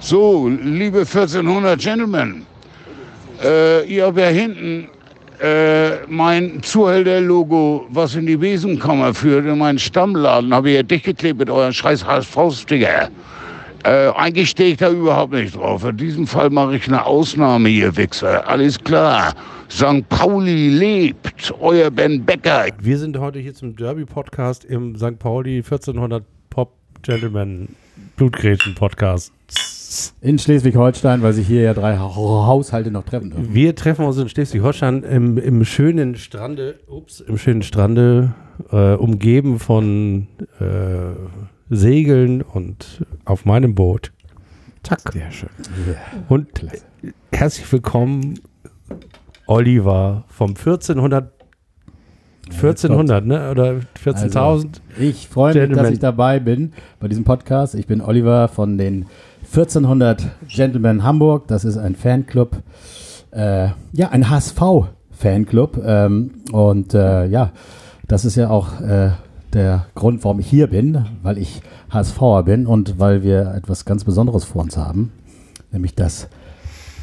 [0.00, 2.46] So, liebe 1400 Gentlemen,
[3.42, 4.88] äh, ihr habt ja hinten
[5.40, 11.04] äh, mein Zuhälter-Logo, was in die Besenkammer führt, in meinen Stammladen, habe ich ja dicht
[11.04, 13.10] geklebt mit euren scheiß HSV-Sticker.
[13.84, 15.84] Äh, eigentlich stehe ich da überhaupt nicht drauf.
[15.84, 18.48] In diesem Fall mache ich eine Ausnahme, ihr Wichser.
[18.48, 19.34] Alles klar.
[19.70, 20.08] St.
[20.08, 21.54] Pauli lebt.
[21.60, 22.66] Euer Ben Becker.
[22.80, 25.18] Wir sind heute hier zum Derby-Podcast im St.
[25.18, 26.72] Pauli 1400 Pop
[27.02, 27.68] Gentleman
[28.16, 29.32] Blutgrätschen-Podcast.
[30.20, 33.54] In Schleswig-Holstein, weil sich hier ja drei Haushalte noch treffen dürfen.
[33.54, 38.34] Wir treffen uns in Schleswig-Holstein im, im schönen Strande, ups, im schönen Strande,
[38.70, 40.26] äh, umgeben von
[40.60, 44.12] äh, Segeln und auf meinem Boot.
[44.82, 45.12] Zack.
[45.12, 45.48] Sehr schön.
[46.28, 46.48] Und
[47.32, 48.40] herzlich willkommen,
[49.46, 51.32] Oliver vom 1400
[52.50, 53.50] 1400, ne?
[53.50, 54.36] Oder 14.000?
[54.38, 54.68] Also,
[54.98, 55.84] ich freue mich, Gentlemen.
[55.84, 57.74] dass ich dabei bin bei diesem Podcast.
[57.74, 59.04] Ich bin Oliver von den
[59.50, 61.48] 1400 Gentlemen Hamburg.
[61.48, 62.62] Das ist ein Fanclub,
[63.30, 65.82] äh, ja, ein HSV-Fanclub.
[65.84, 67.52] Ähm, und äh, ja,
[68.06, 69.10] das ist ja auch äh,
[69.52, 74.04] der Grund, warum ich hier bin, weil ich HSVer bin und weil wir etwas ganz
[74.04, 75.12] Besonderes vor uns haben,
[75.72, 76.28] nämlich das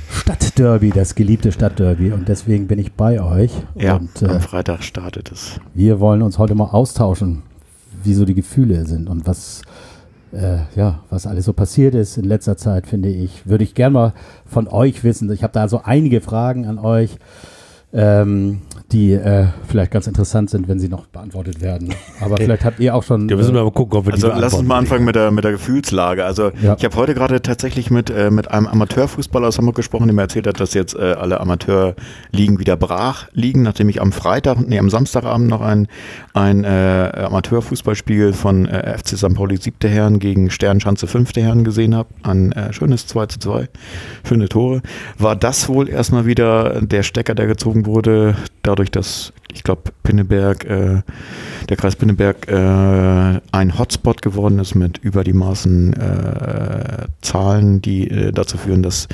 [0.10, 2.12] Stadtderby, das geliebte Stadtderby.
[2.12, 3.52] Und deswegen bin ich bei euch.
[3.76, 5.60] Ja, und, äh, am Freitag startet es.
[5.74, 7.42] wir wollen uns heute mal austauschen,
[8.04, 9.64] wie so die Gefühle sind und was,
[10.36, 13.48] äh, ja, was alles so passiert ist in letzter Zeit, finde ich.
[13.48, 14.14] Würde ich gerne mal
[14.46, 15.32] von euch wissen.
[15.32, 17.18] Ich habe da so einige Fragen an euch,
[17.94, 21.94] ähm, die äh, vielleicht ganz interessant sind, wenn sie noch beantwortet werden.
[22.22, 23.28] Aber vielleicht habt ihr auch schon.
[23.28, 25.16] Da müssen wir äh, mal gucken, ob wir Also die lass uns mal anfangen mit
[25.16, 26.24] der, mit der Gefühlslage.
[26.26, 26.76] Also Ja.
[26.78, 30.22] ich habe heute gerade tatsächlich mit, äh, mit einem Amateurfußballer aus Hamburg gesprochen, der mir
[30.22, 34.80] erzählt hat, dass jetzt äh, alle Amateurligen wieder brach liegen, nachdem ich am Freitag, nee,
[34.80, 35.88] am Samstagabend noch ein,
[36.34, 39.34] ein äh, Amateurfußballspiel von äh, FC St.
[39.34, 42.10] Pauli siebte Herren gegen Sternschanze fünfte Herren gesehen habe.
[42.24, 43.70] Ein äh, schönes 2 zu 2,
[44.28, 44.82] schöne Tore.
[45.18, 50.66] War das wohl erstmal wieder der Stecker, der gezogen wurde, dadurch, dass ich glaube, Pinneberg,
[50.66, 51.02] äh,
[51.70, 58.10] der Kreis Pinneberg äh, ein Hotspot geworden ist mit über die Maßen äh, Zahlen, die
[58.10, 59.08] äh, dazu führen, dass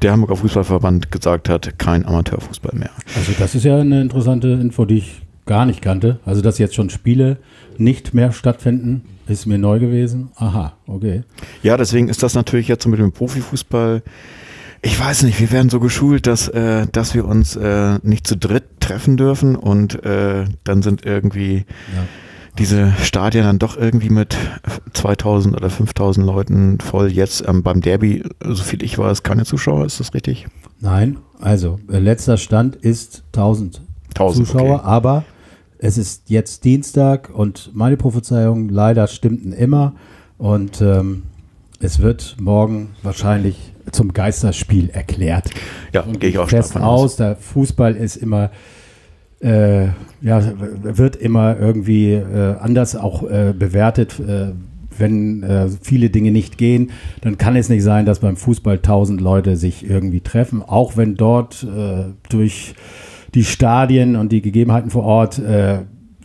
[0.00, 2.90] der Hamburger Fußballverband gesagt hat, kein Amateurfußball mehr.
[3.16, 6.20] Also das ist ja eine interessante Info, die ich gar nicht kannte.
[6.24, 7.38] Also dass jetzt schon Spiele
[7.76, 10.30] nicht mehr stattfinden, ist mir neu gewesen.
[10.36, 11.22] Aha, okay.
[11.62, 14.02] Ja, deswegen ist das natürlich jetzt mit dem Profifußball.
[14.84, 18.36] Ich weiß nicht, wir werden so geschult, dass, äh, dass wir uns äh, nicht zu
[18.36, 22.02] dritt treffen dürfen und äh, dann sind irgendwie Ja.
[22.58, 24.36] diese Stadien dann doch irgendwie mit
[24.92, 27.12] 2000 oder 5000 Leuten voll.
[27.12, 30.48] Jetzt ähm, beim Derby, so viel ich weiß, keine Zuschauer, ist das richtig?
[30.80, 33.82] Nein, also äh, letzter Stand ist 1000
[34.14, 34.84] 1000, Zuschauer, okay.
[34.84, 35.24] aber
[35.78, 39.94] es ist jetzt Dienstag und meine Prophezeiungen leider stimmten immer
[40.38, 41.22] und ähm,
[41.80, 45.50] es wird morgen wahrscheinlich zum Geisterspiel erklärt.
[45.92, 46.82] Ja, gehe ich auch fest aus.
[46.82, 47.16] aus.
[47.16, 48.50] Der Fußball ist immer,
[49.40, 49.86] äh,
[50.20, 50.42] ja,
[50.82, 54.20] wird immer irgendwie äh, anders auch äh, bewertet.
[54.20, 54.52] Äh,
[54.98, 56.90] wenn äh, viele Dinge nicht gehen,
[57.22, 61.14] dann kann es nicht sein, dass beim Fußball tausend Leute sich irgendwie treffen, auch wenn
[61.14, 62.74] dort äh, durch
[63.34, 65.40] die Stadien und die Gegebenheiten vor Ort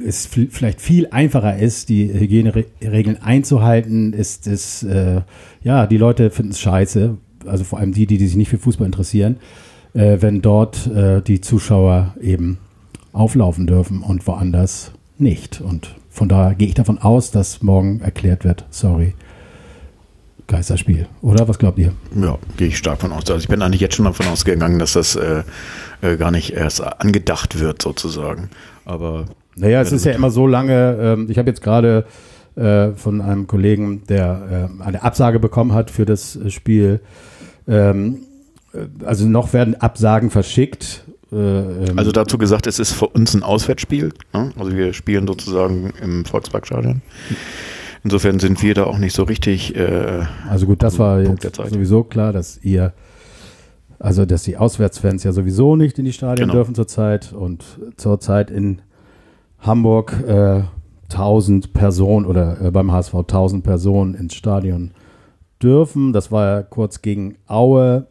[0.05, 4.85] es viel- vielleicht viel einfacher ist, die Hygieneregeln einzuhalten, ist es,
[5.63, 8.57] ja, die Leute finden es scheiße, also vor allem die, die, die sich nicht für
[8.57, 9.37] Fußball interessieren,
[9.93, 12.57] äh, wenn dort äh, die Zuschauer eben
[13.13, 15.61] auflaufen dürfen und woanders nicht.
[15.61, 19.13] Und von daher gehe ich davon aus, dass morgen erklärt wird, sorry,
[20.47, 21.07] Geisterspiel.
[21.21, 21.91] Oder was glaubt ihr?
[22.15, 23.29] Ja, gehe ich stark von aus.
[23.29, 25.43] Also ich bin eigentlich jetzt schon davon ausgegangen, dass das äh,
[26.01, 28.49] äh, gar nicht erst angedacht wird sozusagen.
[28.85, 29.25] Aber
[29.55, 32.05] Naja, es ist ja immer so lange, ähm, ich habe jetzt gerade
[32.57, 36.99] äh, von einem Kollegen, der äh, eine Absage bekommen hat für das äh, Spiel,
[37.67, 38.17] ähm,
[38.73, 41.03] äh, also noch werden Absagen verschickt.
[41.31, 44.11] Äh, ähm, Also dazu gesagt, es ist für uns ein Auswärtsspiel.
[44.33, 44.51] Ne?
[44.57, 47.01] Also wir spielen sozusagen im Volksparkstadion.
[48.03, 49.75] Insofern sind wir da auch nicht so richtig.
[49.75, 52.93] Äh, Also gut, das war jetzt sowieso klar, dass ihr,
[53.99, 56.53] also dass die Auswärtsfans ja sowieso nicht in die Stadien Genau.
[56.53, 57.65] dürfen zurzeit und
[57.97, 58.81] zurzeit in
[59.59, 60.61] Hamburg äh,
[61.09, 64.91] 1000 Personen oder äh, beim HSV 1000 Personen ins Stadion
[65.61, 66.13] dürfen.
[66.13, 68.07] Das war ja kurz gegen Aue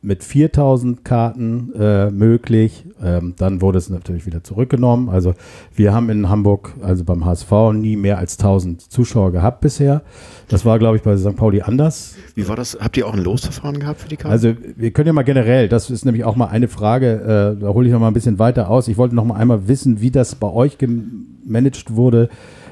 [0.00, 2.84] mit 4000 Karten äh, möglich.
[3.02, 5.08] Ähm, dann wurde es natürlich wieder zurückgenommen.
[5.08, 5.34] Also
[5.74, 10.02] wir haben in Hamburg, also beim HSV, nie mehr als 1000 Zuschauer gehabt bisher.
[10.48, 11.34] Das war, glaube ich, bei St.
[11.34, 12.14] Pauli anders.
[12.36, 12.78] wie war das?
[12.80, 14.30] Habt ihr auch ein Losverfahren gehabt für die Karte?
[14.30, 17.68] Also wir können ja mal generell, das ist nämlich auch mal eine Frage, äh, da
[17.68, 18.86] hole ich noch mal ein bisschen weiter aus.
[18.86, 22.28] Ich wollte noch mal einmal wissen, wie das bei euch gemanagt wurde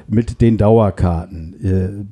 [0.07, 2.07] mit den Dauerkarten.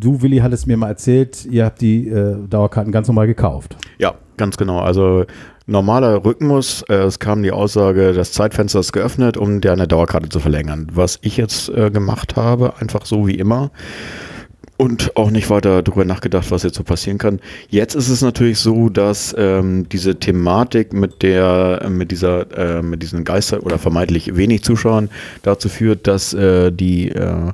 [0.00, 3.76] Du, Willi, hattest mir mal erzählt, ihr habt die äh, Dauerkarten ganz normal gekauft.
[3.98, 4.78] Ja, ganz genau.
[4.78, 5.24] Also
[5.66, 10.28] normaler Rhythmus, äh, es kam die Aussage, das Zeitfenster ist geöffnet, um dir eine Dauerkarte
[10.28, 10.86] zu verlängern.
[10.92, 13.72] Was ich jetzt äh, gemacht habe, einfach so wie immer,
[14.76, 17.40] und auch nicht weiter darüber nachgedacht, was jetzt so passieren kann.
[17.68, 23.02] Jetzt ist es natürlich so, dass ähm, diese Thematik mit der, mit dieser, äh, mit
[23.02, 25.10] diesen Geister oder vermeintlich wenig Zuschauern
[25.42, 27.52] dazu führt, dass äh, die äh,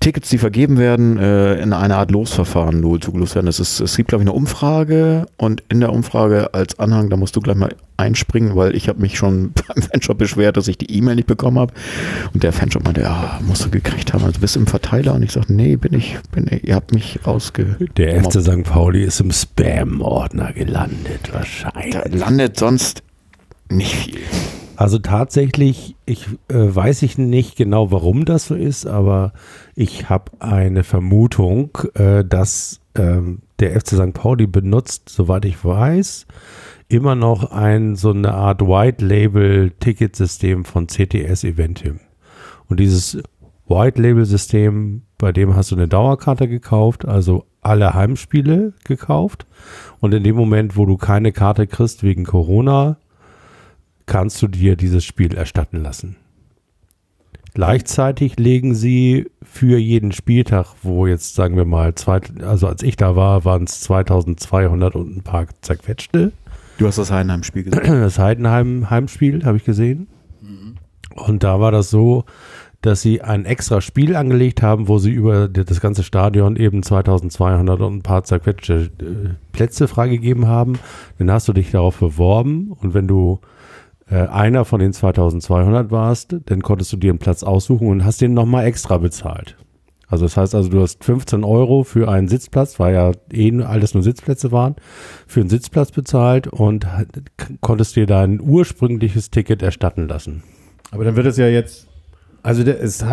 [0.00, 3.48] Tickets, die vergeben werden, äh, in eine Art Losverfahren zugelost werden.
[3.48, 7.18] Es, ist, es gibt, glaube ich, eine Umfrage und in der Umfrage als Anhang, da
[7.18, 10.78] musst du gleich mal einspringen, weil ich habe mich schon beim Fanshop beschwert, dass ich
[10.78, 11.74] die E-Mail nicht bekommen habe.
[12.32, 15.14] Und der Fanshop meinte, ja, musst du gekriegt haben, also bist du im Verteiler.
[15.14, 17.76] Und ich sagte, nee, bin ich, bin ich, ihr habt mich rausge...
[17.98, 18.64] Der FC St.
[18.64, 21.92] Pauli ist im Spam-Ordner gelandet, wahrscheinlich.
[21.92, 23.02] Da landet sonst
[23.68, 24.20] nicht viel.
[24.80, 29.34] Also tatsächlich, ich äh, weiß ich nicht genau, warum das so ist, aber
[29.74, 34.14] ich habe eine Vermutung, äh, dass ähm, der FC St.
[34.14, 36.26] Pauli benutzt, soweit ich weiß,
[36.88, 42.00] immer noch ein so eine Art White Label Ticketsystem von CTS Eventim.
[42.66, 43.22] Und dieses
[43.68, 49.44] White Label System, bei dem hast du eine Dauerkarte gekauft, also alle Heimspiele gekauft.
[49.98, 52.96] Und in dem Moment, wo du keine Karte kriegst wegen Corona,
[54.10, 56.16] kannst du dir dieses Spiel erstatten lassen.
[57.54, 62.96] Gleichzeitig legen sie für jeden Spieltag, wo jetzt sagen wir mal, zwei, also als ich
[62.96, 66.32] da war, waren es 2200 und ein paar zerquetschte.
[66.78, 67.82] Du hast das Heidenheim-Spiel gesehen.
[68.02, 70.08] Das Heidenheim-Heimspiel habe ich gesehen.
[71.14, 72.24] Und da war das so,
[72.82, 77.80] dass sie ein extra Spiel angelegt haben, wo sie über das ganze Stadion eben 2200
[77.80, 80.78] und ein paar zerquetschte äh, Plätze freigegeben haben.
[81.18, 83.38] Dann hast du dich darauf beworben und wenn du
[84.10, 88.20] äh, einer von den 2200 warst, dann konntest du dir einen Platz aussuchen und hast
[88.20, 89.56] den nochmal extra bezahlt.
[90.08, 93.94] Also das heißt also, du hast 15 Euro für einen Sitzplatz, weil ja eh alles
[93.94, 94.74] nur Sitzplätze waren,
[95.28, 96.84] für einen Sitzplatz bezahlt und
[97.60, 100.42] konntest dir dein ursprüngliches Ticket erstatten lassen.
[100.90, 101.89] Aber dann wird es ja jetzt
[102.42, 103.04] also der ist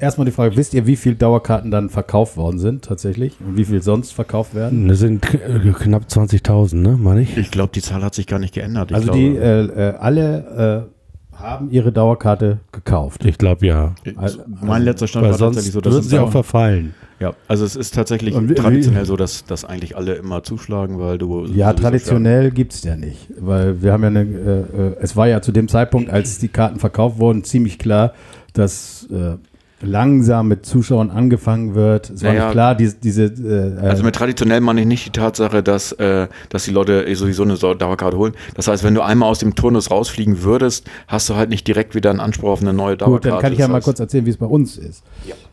[0.00, 3.64] erstmal die Frage, wisst ihr, wie viele Dauerkarten dann verkauft worden sind tatsächlich und wie
[3.64, 4.88] viel sonst verkauft werden?
[4.88, 7.36] Das sind äh, knapp 20.000, ne, meine ich?
[7.36, 8.90] Ich glaube, die Zahl hat sich gar nicht geändert.
[8.90, 13.24] Ich also glaube, die äh, äh, alle äh, haben ihre Dauerkarte gekauft.
[13.24, 13.94] Ich glaube ja.
[14.16, 16.94] Also, mein letzter Stand war sonst tatsächlich so, dass würden es sie auch verfallen.
[17.20, 21.18] Ja, also es ist tatsächlich Und traditionell so, dass, dass eigentlich alle immer zuschlagen, weil
[21.18, 25.28] du ja, traditionell gibt's ja nicht, weil wir haben ja eine, äh, äh, es war
[25.28, 28.12] ja zu dem Zeitpunkt, als die Karten verkauft wurden, ziemlich klar,
[28.52, 29.36] dass äh,
[29.82, 32.10] langsam mit Zuschauern angefangen wird.
[32.10, 32.44] Es war Naja.
[32.44, 36.28] nicht klar, diese, diese äh, Also mit traditionell meine ich nicht die Tatsache, dass, äh,
[36.48, 38.34] dass die Leute eh sowieso eine Dauerkarte holen.
[38.54, 41.94] Das heißt, wenn du einmal aus dem Turnus rausfliegen würdest, hast du halt nicht direkt
[41.94, 43.28] wieder einen Anspruch auf eine neue Dauerkarte.
[43.28, 45.02] Gut, dann kann ich ja mal kurz erzählen, wie es bei uns ist.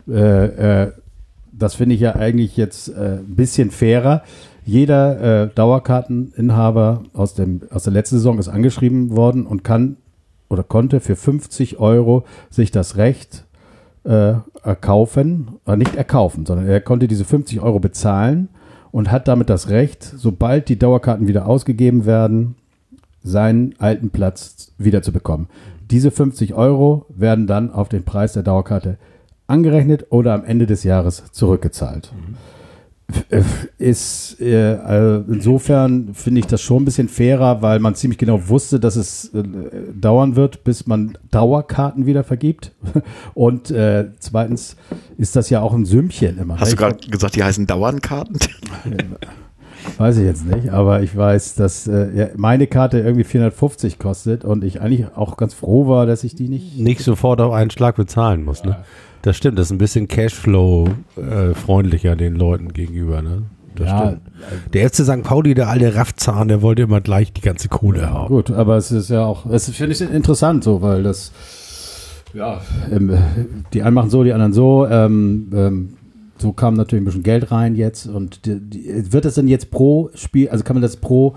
[0.08, 0.92] Äh, äh,
[1.52, 4.22] das finde ich ja eigentlich jetzt äh, ein bisschen fairer.
[4.64, 9.96] Jeder äh, Dauerkarteninhaber aus, dem, aus der letzten Saison ist angeschrieben worden und kann
[10.50, 13.44] oder konnte für 50 Euro sich das Recht
[14.04, 18.48] äh, erkaufen, äh, nicht erkaufen, sondern er konnte diese 50 Euro bezahlen
[18.90, 22.56] und hat damit das Recht, sobald die Dauerkarten wieder ausgegeben werden,
[23.22, 25.48] seinen alten Platz wieder zu bekommen.
[25.90, 28.96] Diese 50 Euro werden dann auf den Preis der Dauerkarte
[29.46, 32.12] angerechnet oder am Ende des Jahres zurückgezahlt.
[32.12, 32.59] F-
[33.78, 38.48] Ist äh, äh, insofern finde ich das schon ein bisschen fairer, weil man ziemlich genau
[38.48, 39.42] wusste, dass es äh,
[39.94, 42.72] dauern wird, bis man Dauerkarten wieder vergibt.
[43.34, 44.76] Und äh, zweitens
[45.16, 46.58] ist das ja auch ein Sümmchen immer.
[46.60, 46.76] Hast ne?
[46.76, 48.38] du gerade gesagt, die heißen Dauernkarten?
[49.96, 54.44] Weiß ich jetzt nicht, aber ich weiß, dass äh, ja, meine Karte irgendwie 450 kostet
[54.44, 56.78] und ich eigentlich auch ganz froh war, dass ich die nicht.
[56.78, 58.76] Nicht sofort auf einen Schlag bezahlen muss, ne?
[59.22, 63.42] Das stimmt, das ist ein bisschen Cashflow-freundlicher den Leuten gegenüber, ne?
[63.76, 64.20] Das Ja, stimmt.
[64.74, 65.22] Der FC St.
[65.22, 68.28] Pauli, der alte Raffzahn, der wollte immer gleich die ganze Kohle haben.
[68.28, 71.32] Gut, aber es ist ja auch, es finde ich interessant so, weil das,
[72.34, 72.60] ja,
[72.90, 73.16] ähm,
[73.72, 74.86] die einen machen so, die anderen so.
[74.86, 75.88] Ähm, ähm,
[76.38, 79.70] so kam natürlich ein bisschen Geld rein jetzt und die, die, wird das denn jetzt
[79.70, 81.36] pro Spiel, also kann man das pro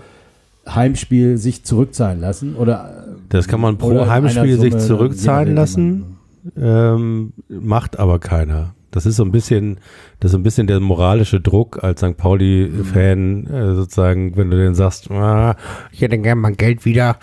[0.66, 3.04] Heimspiel sich zurückzahlen lassen oder?
[3.28, 6.13] Das kann man pro Heimspiel sich zurückzahlen lassen.
[6.60, 8.74] Ähm, macht aber keiner.
[8.90, 9.78] Das ist so ein bisschen,
[10.20, 12.16] das ist so ein bisschen der moralische Druck als St.
[12.16, 15.56] Pauli-Fan, äh, sozusagen, wenn du denen sagst, ah,
[15.90, 17.18] ich hätte gern mein Geld wieder,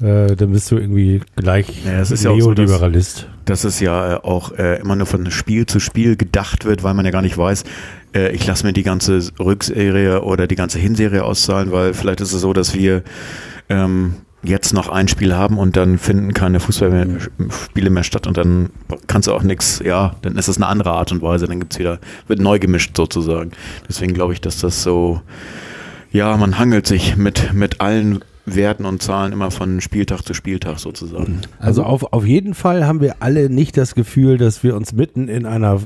[0.00, 3.28] äh, dann bist du irgendwie gleich Ja, es ist ja auch so, dass- Neoliberalist.
[3.44, 6.94] Dass es ja äh, auch äh, immer nur von Spiel zu Spiel gedacht wird, weil
[6.94, 7.62] man ja gar nicht weiß,
[8.14, 12.32] äh, ich lasse mir die ganze Rückserie oder die ganze Hinserie auszahlen, weil vielleicht ist
[12.32, 13.02] es so, dass wir
[13.68, 14.14] ähm,
[14.44, 18.70] jetzt noch ein Spiel haben und dann finden keine Fußballspiele mehr statt und dann
[19.06, 21.78] kannst du auch nichts, ja, dann ist das eine andere Art und Weise, dann gibt's
[21.78, 23.52] wieder, wird neu gemischt sozusagen.
[23.88, 25.20] Deswegen glaube ich, dass das so,
[26.12, 30.78] ja, man hangelt sich mit, mit allen Werten und Zahlen immer von Spieltag zu Spieltag
[30.78, 31.40] sozusagen.
[31.58, 35.28] Also auf, auf jeden Fall haben wir alle nicht das Gefühl, dass wir uns mitten
[35.28, 35.80] in einer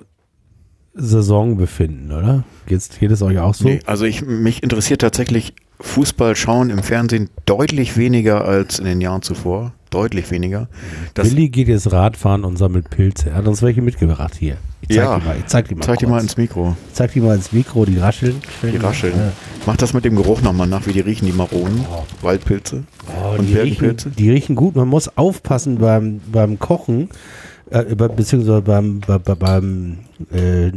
[0.94, 2.44] Saison befinden, oder?
[2.66, 3.68] Geht's, geht es euch auch so?
[3.68, 9.00] Nee, also ich, mich interessiert tatsächlich Fußball schauen im Fernsehen deutlich weniger als in den
[9.00, 9.72] Jahren zuvor.
[9.90, 10.68] Deutlich weniger.
[11.14, 13.30] Das, Willi geht jetzt Radfahren und sammelt Pilze.
[13.30, 14.58] Er hat uns welche mitgebracht hier.
[14.82, 15.18] Ich zeig Ja.
[15.18, 15.36] die mal.
[15.38, 15.82] Ich zeig die mal.
[15.82, 16.10] zeig dir kurz.
[16.16, 16.76] mal ins Mikro.
[16.88, 18.34] Ich zeig die mal ins Mikro, die rascheln.
[18.62, 19.14] Die rascheln.
[19.66, 21.86] Mach das mit dem Geruch nochmal nach, wie die riechen, die Maronen.
[22.20, 22.84] Waldpilze.
[23.06, 24.10] Oh, Und die, riechen, Birkenpilze?
[24.10, 24.76] die riechen gut.
[24.76, 27.08] Man muss aufpassen beim, beim Kochen,
[27.70, 29.98] äh, be- beziehungsweise beim, bei, bei, beim
[30.34, 30.72] äh, äh,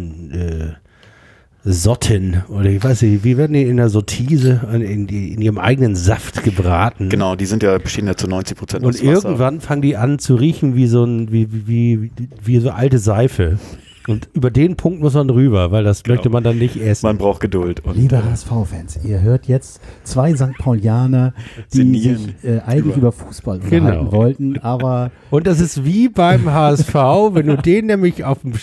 [1.64, 5.42] Sotten oder ich weiß nicht, wie werden die in der Sottise in, in, die, in
[5.42, 7.10] ihrem eigenen Saft gebraten?
[7.10, 10.36] Genau, die sind ja, bestehen ja zu 90 Prozent Und irgendwann fangen die an zu
[10.36, 12.12] riechen wie so ein, wie, wie, wie,
[12.44, 13.60] wie so alte Seife.
[14.08, 17.06] Und über den Punkt muss man rüber, weil das möchte man dann nicht essen.
[17.06, 17.82] Man braucht Geduld.
[17.86, 20.58] Und, Liebe HSV-Fans, ihr hört jetzt zwei St.
[20.58, 21.36] Paulianer,
[21.72, 23.86] die sich äh, eigentlich über- über Fußball Genau.
[23.86, 26.96] unterhalten wollten, aber Und das ist wie beim HSV,
[27.34, 28.54] wenn du den nämlich auf dem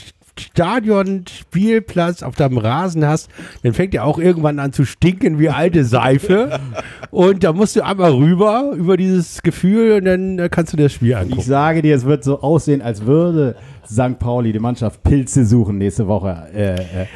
[0.40, 3.28] Stadion, Spielplatz, auf deinem Rasen hast,
[3.62, 6.60] dann fängt er auch irgendwann an zu stinken wie alte Seife.
[7.10, 10.92] Und da musst du einmal rüber über dieses Gefühl und dann äh, kannst du das
[10.92, 11.42] Spiel ich angucken.
[11.42, 13.56] sage dir, es wird so aussehen, als würde
[13.90, 14.18] St.
[14.18, 16.46] Pauli die Mannschaft Pilze suchen nächste Woche.
[16.54, 17.06] Äh, äh.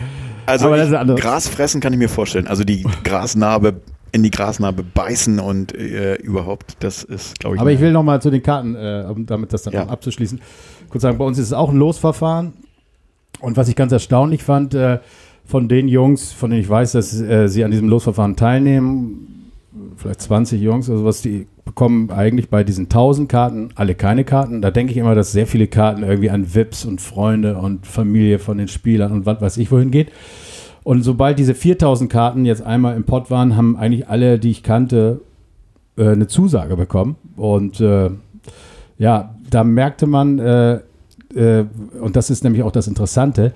[0.46, 2.46] Also Aber das ist ich, Gras fressen kann ich mir vorstellen.
[2.46, 3.80] Also die Grasnarbe
[4.12, 7.60] in die Grasnarbe beißen und äh, überhaupt, das ist, glaube ich.
[7.60, 9.84] Aber ich will noch mal zu den Karten, äh, um damit das dann Ja.
[9.84, 10.40] auch abzuschließen,
[10.90, 12.52] kurz sagen, bei uns ist es auch ein Losverfahren.
[13.42, 15.00] Und was ich ganz erstaunlich fand, äh,
[15.44, 19.50] von den Jungs, von denen ich weiß, dass äh, sie an diesem Losverfahren teilnehmen,
[19.96, 24.62] vielleicht 20 Jungs oder sowas, die bekommen eigentlich bei diesen 1000 Karten alle keine Karten.
[24.62, 28.38] Da denke ich immer, dass sehr viele Karten irgendwie an Vips und Freunde und Familie
[28.38, 30.12] von den Spielern und was weiß ich wohin geht.
[30.84, 34.62] Und sobald diese 4000 Karten jetzt einmal im Pott waren, haben eigentlich alle, die ich
[34.62, 35.20] kannte,
[35.96, 37.16] äh, eine Zusage bekommen.
[37.36, 38.10] Und äh,
[38.98, 40.38] ja, da merkte man,
[41.34, 41.64] äh, äh,
[42.00, 43.52] und das ist nämlich auch das Interessante,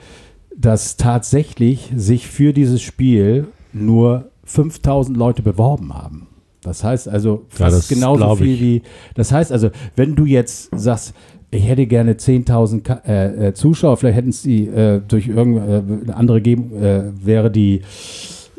[0.56, 6.28] dass tatsächlich sich für dieses Spiel nur 5000 Leute beworben haben.
[6.62, 8.82] Das heißt also Ja, fast das genauso viel wie.
[9.14, 11.14] Das heißt also, wenn du jetzt sagst,
[11.50, 16.16] ich hätte gerne 10.000 Ka- äh, äh, Zuschauer, vielleicht hätten es die äh, durch irgendeine
[16.16, 17.82] andere geben, äh, wäre die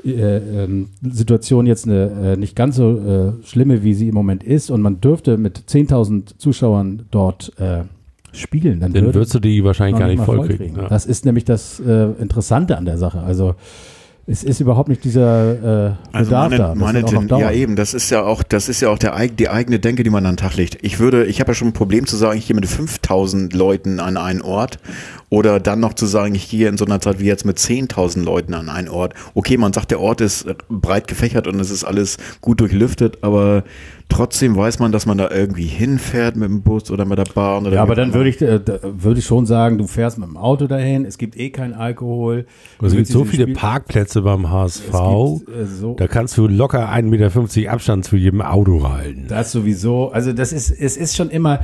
[0.06, 4.44] äh, ähm, Situation jetzt eine, äh, nicht ganz so äh, schlimme, wie sie im Moment
[4.44, 7.82] ist und man dürfte mit 10.000 Zuschauern dort äh,
[8.34, 10.68] spielen, dann, Dann würde würdest du die wahrscheinlich gar nicht voll vollkriegen.
[10.68, 10.82] kriegen.
[10.82, 10.90] Ja.
[10.90, 13.20] Das ist nämlich das äh, Interessante an der Sache.
[13.22, 13.56] Also
[14.30, 16.68] es ist überhaupt nicht dieser äh, Also Bedarf meine, da.
[16.70, 19.48] Das meine Ten- ja eben, das ist ja auch, das ist ja auch der, die
[19.48, 20.78] eigene Denke, die man an den Tag legt.
[20.82, 24.02] Ich würde, ich habe ja schon ein Problem zu sagen, ich gehe mit 5000 Leuten
[24.02, 24.80] an einen Ort
[25.30, 28.24] oder dann noch zu sagen, ich gehe in so einer Zeit wie jetzt mit 10.000
[28.26, 29.14] Leuten an einen Ort.
[29.34, 33.64] Okay, man sagt, der Ort ist breit gefächert und es ist alles gut durchlüftet, aber
[34.10, 37.66] trotzdem weiß man, dass man da irgendwie hinfährt mit dem Bus oder mit der Bahn
[37.66, 40.38] oder Ja, aber dann würde ich, äh, würde ich schon sagen, du fährst mit dem
[40.38, 42.46] Auto dahin, es gibt eh keinen Alkohol.
[42.82, 44.84] Es Du gibt so viele Spiel- Parkplätze beim HSV.
[44.94, 47.10] Es gibt, äh, so, Da kannst du locker 1,50
[47.60, 49.26] Meter Abstand zu jedem Auto halten.
[49.28, 50.10] Das sowieso.
[50.12, 51.60] Also das ist, es ist schon immer,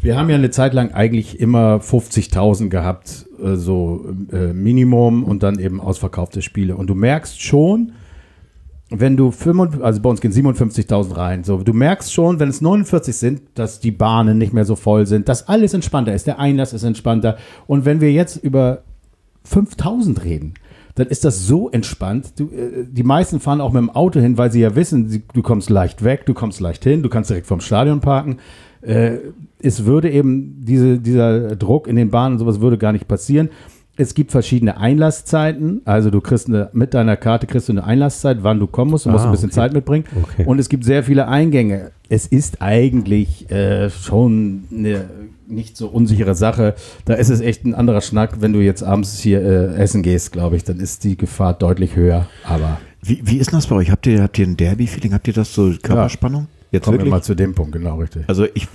[0.00, 5.42] wir haben ja eine Zeit lang eigentlich immer 50.000 gehabt, äh, so äh, Minimum und
[5.42, 6.76] dann eben ausverkaufte Spiele.
[6.76, 7.92] Und du merkst schon,
[8.90, 12.60] wenn du 55, also bei uns gehen 57.000 rein, so, du merkst schon, wenn es
[12.60, 16.38] 49 sind, dass die Bahnen nicht mehr so voll sind, dass alles entspannter ist, der
[16.38, 17.36] Einlass ist entspannter.
[17.66, 18.82] Und wenn wir jetzt über
[19.44, 20.54] 5000 reden,
[20.94, 22.38] dann ist das so entspannt.
[22.38, 25.42] Du, äh, die meisten fahren auch mit dem Auto hin, weil sie ja wissen, du
[25.42, 28.38] kommst leicht weg, du kommst leicht hin, du kannst direkt vom Stadion parken.
[28.82, 29.18] Äh,
[29.60, 33.50] es würde eben diese, dieser Druck in den Bahnen und sowas würde gar nicht passieren.
[33.98, 38.38] Es gibt verschiedene Einlasszeiten, also du kriegst eine, mit deiner Karte kriegst du eine Einlasszeit,
[38.42, 39.54] wann du kommen musst, du musst Ah, ein bisschen okay.
[39.54, 40.04] Zeit mitbringen.
[40.22, 40.44] Okay.
[40.44, 41.92] Und es gibt sehr viele Eingänge.
[42.10, 45.06] Es ist eigentlich äh, schon eine
[45.48, 46.74] nicht so unsichere Sache.
[47.04, 50.32] Da ist es echt ein anderer Schnack, wenn du jetzt abends hier äh, essen gehst,
[50.32, 52.26] glaube ich, dann ist die Gefahr deutlich höher.
[52.44, 53.90] Aber Wie, wie ist das bei euch?
[53.90, 55.14] Habt ihr, habt ihr ein Derby-Feeling?
[55.14, 56.48] Habt ihr das so Körperspannung?
[56.72, 57.10] Jetzt kommen wir wirklich?
[57.12, 58.24] mal zu dem Punkt, genau richtig.
[58.26, 58.66] Also ich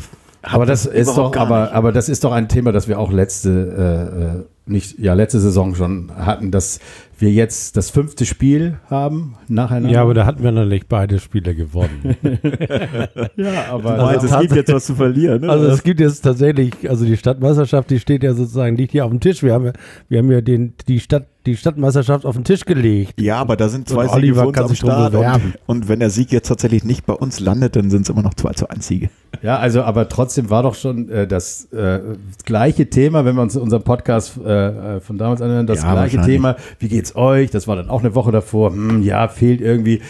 [0.44, 1.74] Aber das ist überhaupt doch, aber, nicht.
[1.74, 5.40] aber das ist doch ein Thema, das wir auch letzte, äh, äh, nicht, ja, letzte
[5.40, 6.80] Saison schon hatten, dass
[7.18, 9.90] wir jetzt das fünfte Spiel haben nacheinander.
[9.90, 12.16] Ja, aber da hatten wir noch nicht beide Spiele gewonnen.
[13.36, 15.42] ja, aber meinst, es gibt jetzt was zu verlieren.
[15.42, 15.50] Ne?
[15.50, 19.12] Also es gibt jetzt tatsächlich, also die Stadtmeisterschaft, die steht ja sozusagen, liegt hier auf
[19.12, 19.44] dem Tisch.
[19.44, 19.74] Wir haben ja,
[20.10, 23.20] wir haben ja den, die Stadt, die Stadtmeisterschaft auf den Tisch gelegt.
[23.20, 25.12] ja, aber da sind zwei Und Siege Oliver für uns kann am sich drum Start.
[25.14, 25.54] bewerben.
[25.66, 28.22] Und, und wenn der Sieg jetzt tatsächlich nicht bei uns landet, dann sind es immer
[28.22, 29.10] noch 2 zu 1 Siege.
[29.42, 32.00] Ja, also aber trotzdem war doch schon äh, das äh,
[32.46, 36.22] gleiche Thema, wenn wir uns unseren Podcast äh, äh, von damals anhören, das Ja, gleiche.
[36.22, 37.50] Thema, wie geht's euch?
[37.50, 40.02] Das war dann auch eine Woche davor, hm, ja, fehlt irgendwie,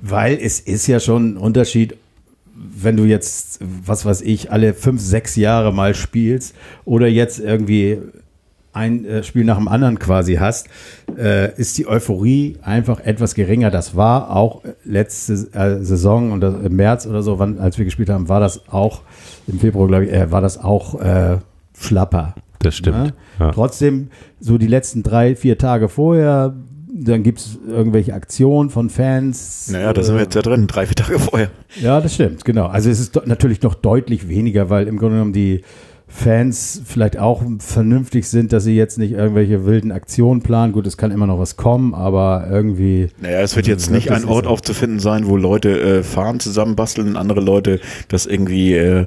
[0.00, 1.96] weil es ist ja schon ein Unterschied,
[2.54, 7.98] wenn du jetzt, was weiß ich, alle fünf, sechs Jahre mal spielst oder jetzt irgendwie
[8.76, 10.68] ein äh, Spiel nach dem anderen quasi hast,
[11.18, 13.70] äh, ist die Euphorie einfach etwas geringer.
[13.70, 17.84] Das war auch letzte äh, Saison und das, im März oder so, wann, als wir
[17.84, 19.02] gespielt haben, war das auch
[19.48, 21.38] im Februar, glaube ich, äh, war das auch äh,
[21.78, 22.34] schlapper.
[22.60, 22.98] Das stimmt.
[22.98, 23.12] Ne?
[23.40, 23.50] Ja.
[23.52, 24.08] Trotzdem,
[24.40, 26.54] so die letzten drei, vier Tage vorher,
[26.98, 29.68] dann gibt es irgendwelche Aktionen von Fans.
[29.70, 31.50] Naja, da sind wir jetzt ja drin, drei, vier Tage vorher.
[31.80, 32.66] ja, das stimmt, genau.
[32.66, 35.62] Also es ist natürlich noch deutlich weniger, weil im Grunde genommen die
[36.08, 40.72] Fans vielleicht auch vernünftig sind, dass sie jetzt nicht irgendwelche wilden Aktionen planen.
[40.72, 43.08] Gut, es kann immer noch was kommen, aber irgendwie.
[43.20, 46.38] Naja, es wird Also jetzt nicht das ein Ort aufzufinden sein, wo Leute äh, Fahnen
[46.38, 49.06] zusammenbasteln und andere Leute das irgendwie äh,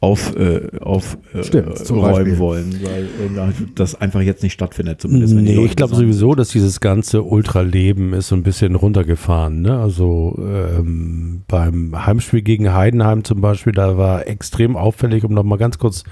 [0.00, 2.38] auf, äh, auf äh, Stimmt, räumen Beispiel.
[2.38, 6.80] wollen, weil äh, das einfach jetzt nicht stattfindet, zumindest Nee, ich glaube sowieso, dass dieses
[6.80, 9.60] ganze Ultraleben ist so ein bisschen runtergefahren.
[9.62, 9.78] Ne?
[9.78, 15.78] Also ähm, beim Heimspiel gegen Heidenheim zum Beispiel, da war extrem auffällig, um nochmal ganz
[15.78, 16.04] kurz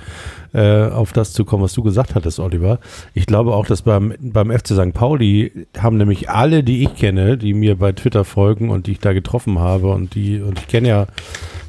[0.52, 2.78] äh, auf das zu kommen, was du gesagt hattest, Oliver.
[3.14, 4.92] Ich glaube auch, dass beim, beim FC St.
[4.95, 9.00] Pauli haben nämlich alle, die ich kenne, die mir bei Twitter folgen und die ich
[9.00, 11.07] da getroffen habe und die, und ich kenne ja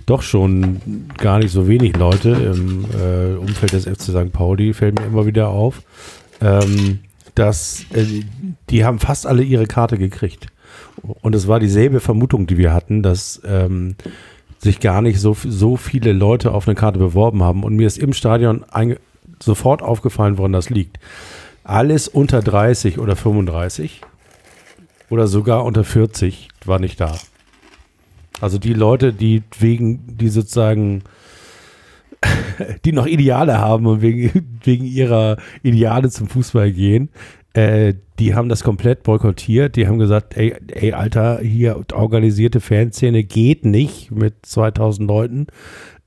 [0.05, 4.31] doch schon gar nicht so wenig Leute im äh, Umfeld des FC St.
[4.31, 5.83] Pauli, fällt mir immer wieder auf,
[6.41, 6.99] ähm,
[7.35, 8.23] dass äh,
[8.69, 10.47] die haben fast alle ihre Karte gekriegt.
[11.21, 13.95] Und es war dieselbe Vermutung, die wir hatten, dass ähm,
[14.59, 17.63] sich gar nicht so, so viele Leute auf eine Karte beworben haben.
[17.63, 18.65] Und mir ist im Stadion
[19.41, 20.99] sofort aufgefallen, woran das liegt.
[21.63, 24.01] Alles unter 30 oder 35
[25.09, 27.17] oder sogar unter 40 war nicht da.
[28.41, 31.03] Also die Leute, die wegen, die sozusagen,
[32.85, 37.09] die noch Ideale haben und wegen, wegen ihrer Ideale zum Fußball gehen,
[37.53, 39.75] äh, die haben das komplett boykottiert.
[39.75, 45.47] Die haben gesagt, ey, ey, Alter, hier organisierte Fanszene geht nicht mit 2000 Leuten.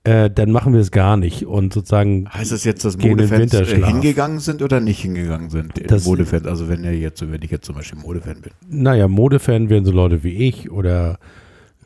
[0.05, 1.46] Äh, dann machen wir es gar nicht.
[1.46, 5.78] Und sozusagen, Heißt das jetzt, dass Modefans äh, hingegangen sind oder nicht hingegangen sind?
[5.81, 8.52] äh, Das- Modefans, also wenn er jetzt, wenn ich jetzt zum Beispiel Modefan bin.
[8.68, 11.18] naja, Modefan wären so Leute wie ich oder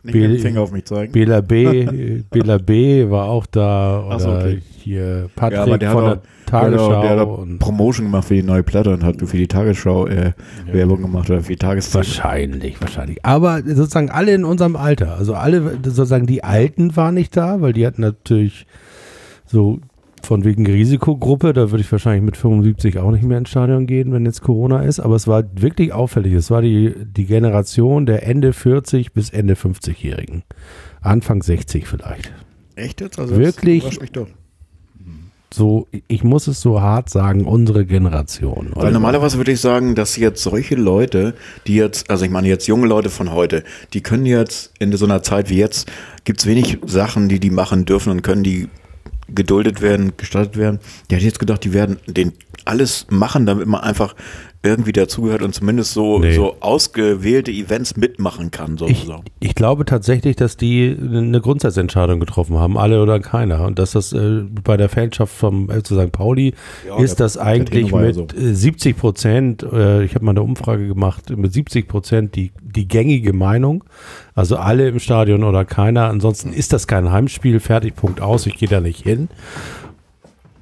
[0.02, 1.12] Nicht dem Finger auf mich zeigen.
[1.12, 4.62] Bela B, Bela B war auch da oder so, okay.
[4.78, 8.06] hier Patrick Ja, aber der von hat auch- Der Tagesschau auch- der hat und Promotion
[8.06, 10.32] gemacht für die neue Platte und hat für die Tagesschau äh,
[10.70, 11.98] Werbung gemacht oder für die Tageszeitung.
[12.08, 13.24] wahrscheinlich, wahrscheinlich.
[13.24, 17.72] Aber sozusagen alle in unserem Alter, also alle sozusagen die Alten waren nicht da, weil
[17.72, 18.66] die hatten natürlich
[19.44, 19.80] so
[20.22, 24.12] von wegen Risikogruppe, da würde ich wahrscheinlich mit 75 auch nicht mehr ins Stadion gehen,
[24.12, 26.32] wenn jetzt Corona ist, aber es war wirklich auffällig.
[26.32, 30.42] Es war die, die Generation der Ende 40 bis Ende 50-Jährigen.
[31.00, 32.32] Anfang 60 vielleicht.
[32.74, 33.20] Echt jetzt?
[33.20, 33.84] Also Wirklich?
[33.84, 34.26] Das überrascht mich doch.
[35.52, 38.72] So, ich muss es so hart sagen, unsere Generation.
[38.74, 41.34] Weil normalerweise würde ich sagen, dass jetzt solche Leute,
[41.66, 45.04] die jetzt, also ich meine jetzt junge Leute von heute, die können jetzt in so
[45.04, 45.90] einer Zeit wie jetzt,
[46.24, 48.68] gibt es wenig Sachen, die die machen dürfen und können, die
[49.28, 50.80] geduldet werden, gestattet werden.
[51.10, 52.32] Die hätte jetzt gedacht, die werden den
[52.64, 54.14] alles machen, damit man einfach
[54.66, 56.34] irgendwie dazugehört und zumindest so, Nee.
[56.34, 59.24] so ausgewählte Events mitmachen kann, Ich, sozusagen.
[59.40, 63.64] ich glaube tatsächlich, dass die eine Grundsatzentscheidung getroffen haben, alle oder keiner.
[63.64, 66.12] Und dass das äh, bei der Fanschaft vom FC St.
[66.12, 66.54] Pauli
[66.86, 70.42] Ja, ist der- das der eigentlich mit äh, 70 Prozent, äh, ich habe mal eine
[70.42, 73.84] Umfrage gemacht, mit 70 Prozent die, die gängige Meinung.
[74.34, 76.08] Also alle im Stadion oder keiner.
[76.08, 79.28] Ansonsten ist das kein Heimspiel, fertig, Punkt aus, ich gehe da nicht hin.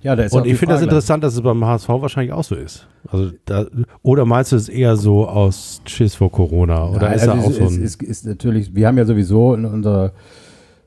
[0.05, 2.45] Ja, da ist Und auch ich finde das interessant, dass es beim HSV wahrscheinlich auch
[2.45, 2.87] so ist.
[3.11, 3.67] Also da,
[4.03, 6.89] oder meinst du es eher so aus Schiss vor Corona?
[6.89, 7.83] Oder Nein, ist da also auch es, so ein.
[7.83, 10.13] es ist natürlich, wir haben ja sowieso in unserer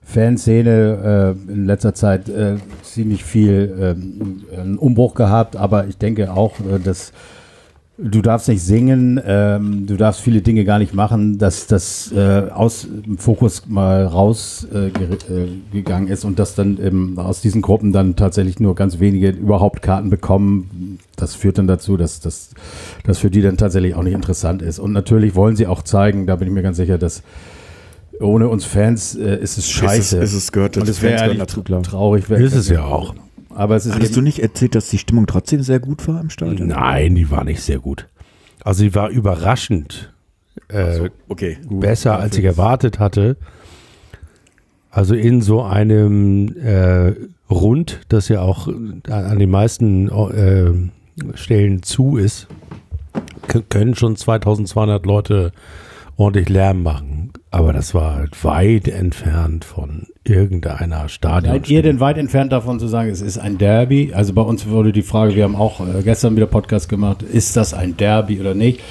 [0.04, 3.96] Fanszene äh, in letzter Zeit äh, ziemlich viel
[4.56, 7.12] einen Umbruch gehabt, aber ich denke auch, äh, dass
[7.98, 12.50] du darfst nicht singen, ähm, du darfst viele Dinge gar nicht machen, dass das äh,
[12.54, 17.62] aus dem Fokus mal rausgegangen äh, äh, gegangen ist und dass dann ähm, aus diesen
[17.62, 21.00] Gruppen dann tatsächlich nur ganz wenige überhaupt Karten bekommen.
[21.16, 22.52] Das führt dann dazu, dass das
[23.04, 24.78] dass für die dann tatsächlich auch nicht interessant ist.
[24.78, 27.24] Und natürlich wollen sie auch zeigen, da bin ich mir ganz sicher, dass
[28.20, 30.18] ohne uns Fans äh, ist es scheiße.
[30.18, 32.30] Ist es, ist es gehört, und das es wäre eigentlich dazu, traurig.
[32.30, 33.16] Ist es ja auch.
[33.58, 36.30] Aber es ist Hattest du nicht erzählt, dass die Stimmung trotzdem sehr gut war im
[36.30, 36.68] Stadion?
[36.68, 38.08] Nein, die war nicht sehr gut.
[38.64, 40.14] Also sie war überraschend
[40.68, 41.58] äh, Okay.
[41.68, 43.36] besser, als ich erwartet hatte.
[44.92, 47.14] Also in so einem äh,
[47.50, 52.48] Rund, das ja auch an- an den meisten äh, Stellen zu ist,
[53.70, 55.52] können schon 2200 Leute
[56.16, 57.32] ordentlich Lärm machen.
[57.50, 61.54] Aber das war halt weit entfernt von irgendeiner Stadion.
[61.54, 64.12] Seid ihr denn weit entfernt davon zu sagen, es ist ein Derby?
[64.14, 67.56] Also bei uns wurde die Frage, wir haben auch äh, gestern wieder Podcast gemacht, ist
[67.56, 68.82] das ein Derby oder nicht?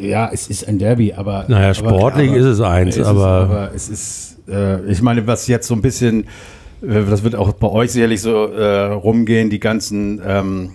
[0.00, 1.44] Ja, es ist ein Derby, aber.
[1.48, 5.46] Naja, aber- sportlich ist es eins, ist aber- aber es ist, äh, ich meine, was
[5.46, 6.24] jetzt so ein bisschen,
[6.82, 10.70] äh, das wird auch bei euch sicherlich so äh, rumgehen, die ganzen ähm,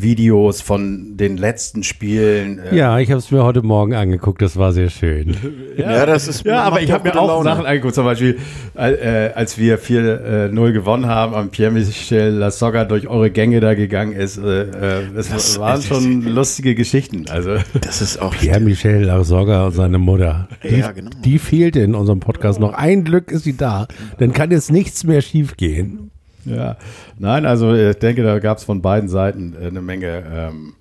[0.00, 2.58] Videos von den letzten Spielen.
[2.58, 5.36] Äh, Ja, ich habe es mir heute Morgen angeguckt, das war sehr schön.
[5.76, 6.44] Ja, das ist.
[6.44, 7.44] Ja, aber ich habe mir auch Laune.
[7.48, 8.38] Sachen angeguckt, zum Beispiel,
[8.76, 14.12] äh, äh, als wir 4-0 gewonnen haben, am Pierre-Michel Lasogga durch eure Gänge da gegangen
[14.12, 14.36] ist.
[14.36, 17.24] Äh, äh, das, Das- waren das- schon lustige Geschichten.
[17.30, 18.34] Also Das ist auch.
[18.34, 20.48] Pierre-Michel Lasogga und seine Mutter.
[20.62, 21.10] Die, Ja, genau.
[21.24, 22.74] die fehlte in unserem Podcast noch.
[22.74, 23.88] Ein Glück ist sie da.
[24.18, 26.10] Dann kann jetzt nichts mehr schiefgehen.
[26.44, 26.76] Ja,
[27.18, 30.74] nein, also ich denke, da gab es von beiden Seiten äh, eine Menge ähm,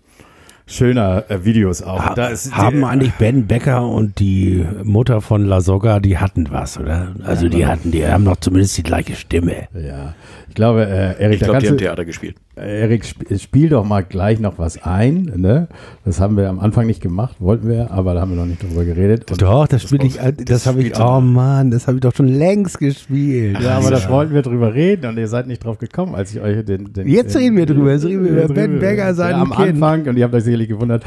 [0.67, 2.13] schöner äh, Videos auch.
[2.13, 7.13] Da ist- Haben eigentlich Ben Becker und die Mutter von Lasogga, die hatten was, oder?
[7.23, 9.67] Also die hatten, die haben doch zumindest die gleiche Stimme.
[9.73, 10.13] ja,
[10.47, 12.35] ich glaube, äh, Erik, Ich glaube, die haben Theater gespielt.
[12.55, 15.31] Erik, sp spiel doch mal gleich noch was ein.
[15.37, 15.69] Ne?
[16.03, 18.61] Das haben wir am Anfang nicht gemacht, wollten wir, aber da haben wir noch nicht
[18.61, 19.31] drüber geredet.
[19.31, 21.21] Und- Doch, das spiele ich, das, das habe ich, oh.
[21.21, 23.57] Mann, das habe ich doch schon längst gespielt.
[23.61, 26.41] Ja, aber da wollten wir drüber reden und ihr seid nicht drauf gekommen, als ich
[26.41, 26.91] euch den.
[26.91, 29.81] den Jetzt den, reden wir drüber, jetzt reden wir über Ben seinem ja, am Kind.
[29.81, 31.03] Anfang, und ihr habt euch sicherlich gewundert,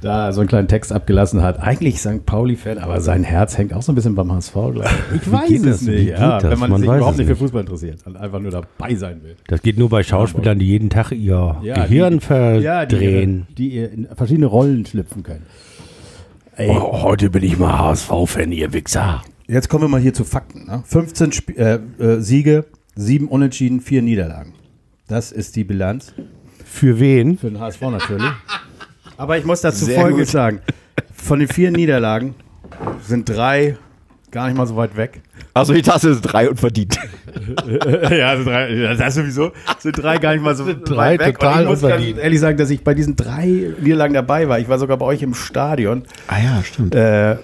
[0.00, 1.60] da so einen kleinen Text abgelassen hat.
[1.60, 2.26] Eigentlich St.
[2.26, 5.22] Pauli-Fan, aber sein Herz hängt auch so ein bisschen beim HSV, glaube ich.
[5.22, 5.82] Ich weiß es das?
[5.82, 6.08] Nicht.
[6.08, 6.50] Ja, das?
[6.50, 7.36] wenn man, Man sich überhaupt nicht für.
[7.36, 9.36] Fußball interessiert und einfach nur dabei sein will.
[9.46, 13.46] Das geht nur bei Schauspielern, die jeden Tag ihr Ja, Gehirn die, ja, die, verdrehen.
[13.58, 15.44] die ihr in verschiedene Rollen schlüpfen können.
[16.56, 19.22] Ey, Oh, heute bin ich mal HSV-Fan, ihr Wichser.
[19.46, 20.66] Jetzt kommen wir mal hier zu Fakten.
[20.66, 20.82] Ne?
[20.86, 22.64] 15 Sp äh, äh, Siege,
[22.94, 24.54] 7 Unentschieden, 4 Niederlagen.
[25.08, 26.14] Das ist die Bilanz.
[26.64, 27.36] Für wen?
[27.36, 28.30] Für den HSV natürlich.
[29.16, 30.60] Aber ich muss dazu Sehr Folgendes sagen.
[31.12, 32.34] Von den vier Niederlagen
[33.02, 33.76] sind drei
[34.30, 35.20] gar nicht mal so weit weg.
[35.54, 36.98] Also die Tasse ist drei und verdient.
[38.10, 39.52] ja, also drei, ja, das sowieso.
[39.78, 41.38] Sind drei gar nicht mal so drei weit weg.
[41.38, 42.18] total Und ich muss ganz unverdient.
[42.18, 44.58] ehrlich sagen, dass ich bei diesen drei Niederlagen dabei war.
[44.58, 46.04] Ich war sogar bei euch im Stadion.
[46.28, 46.94] Ah ja, stimmt.
[46.94, 47.36] Äh,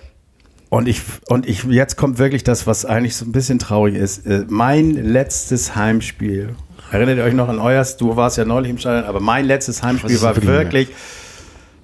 [0.68, 4.26] und ich, und ich, jetzt kommt wirklich das, was eigentlich so ein bisschen traurig ist.
[4.26, 6.50] Äh, mein letztes Heimspiel.
[6.90, 7.96] Erinnert ihr euch noch an euers?
[7.96, 10.88] Du warst ja neulich im Stadion, aber mein letztes Heimspiel ist war wirklich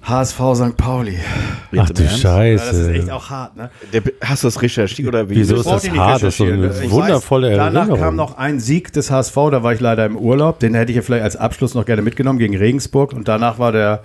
[0.03, 0.77] HSV St.
[0.77, 1.17] Pauli.
[1.19, 2.93] Ach du Ja, das ist Scheiße.
[2.93, 3.69] echt auch hart, ne?
[3.93, 5.35] Der, hast du das recherchiert oder wie?
[5.35, 6.15] Wieso ist das hart?
[6.23, 6.73] Das ist so eine.
[6.81, 7.99] Ich wundervolle weiß, Danach Erinnerung.
[7.99, 10.59] kam noch ein Sieg des HSV, da war ich leider im Urlaub.
[10.59, 13.13] Den hätte ich ja vielleicht als Abschluss noch gerne mitgenommen gegen Regensburg.
[13.13, 14.03] Und danach war der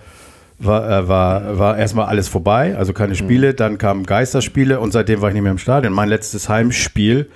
[0.60, 3.54] war, äh, war, war erstmal alles vorbei, also keine Spiele.
[3.54, 5.92] Dann kamen Geisterspiele und seitdem war ich nicht mehr im Stadion.
[5.92, 7.28] Mein letztes Heimspiel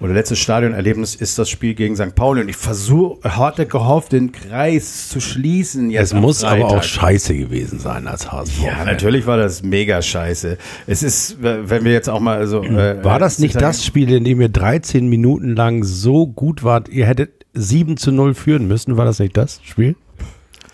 [0.00, 2.14] oder letztes Stadionerlebnis ist das Spiel gegen St.
[2.14, 2.40] Pauli.
[2.42, 5.90] Und ich versuche, hatte gehofft, den Kreis zu schließen.
[5.90, 6.84] Jetzt Es muss aber auch Freitag.
[6.84, 8.62] scheiße gewesen sein als HSV.
[8.64, 10.56] Ja, natürlich war das mega scheiße.
[10.86, 12.62] Es ist, wenn wir jetzt auch mal so.
[12.62, 16.88] Äh, War das nicht das Spiel, in dem ihr 13 Minuten lang so gut wart,
[16.88, 18.96] ihr hättet 7 zu 0 führen müssen?
[18.96, 19.96] War das nicht das Spiel?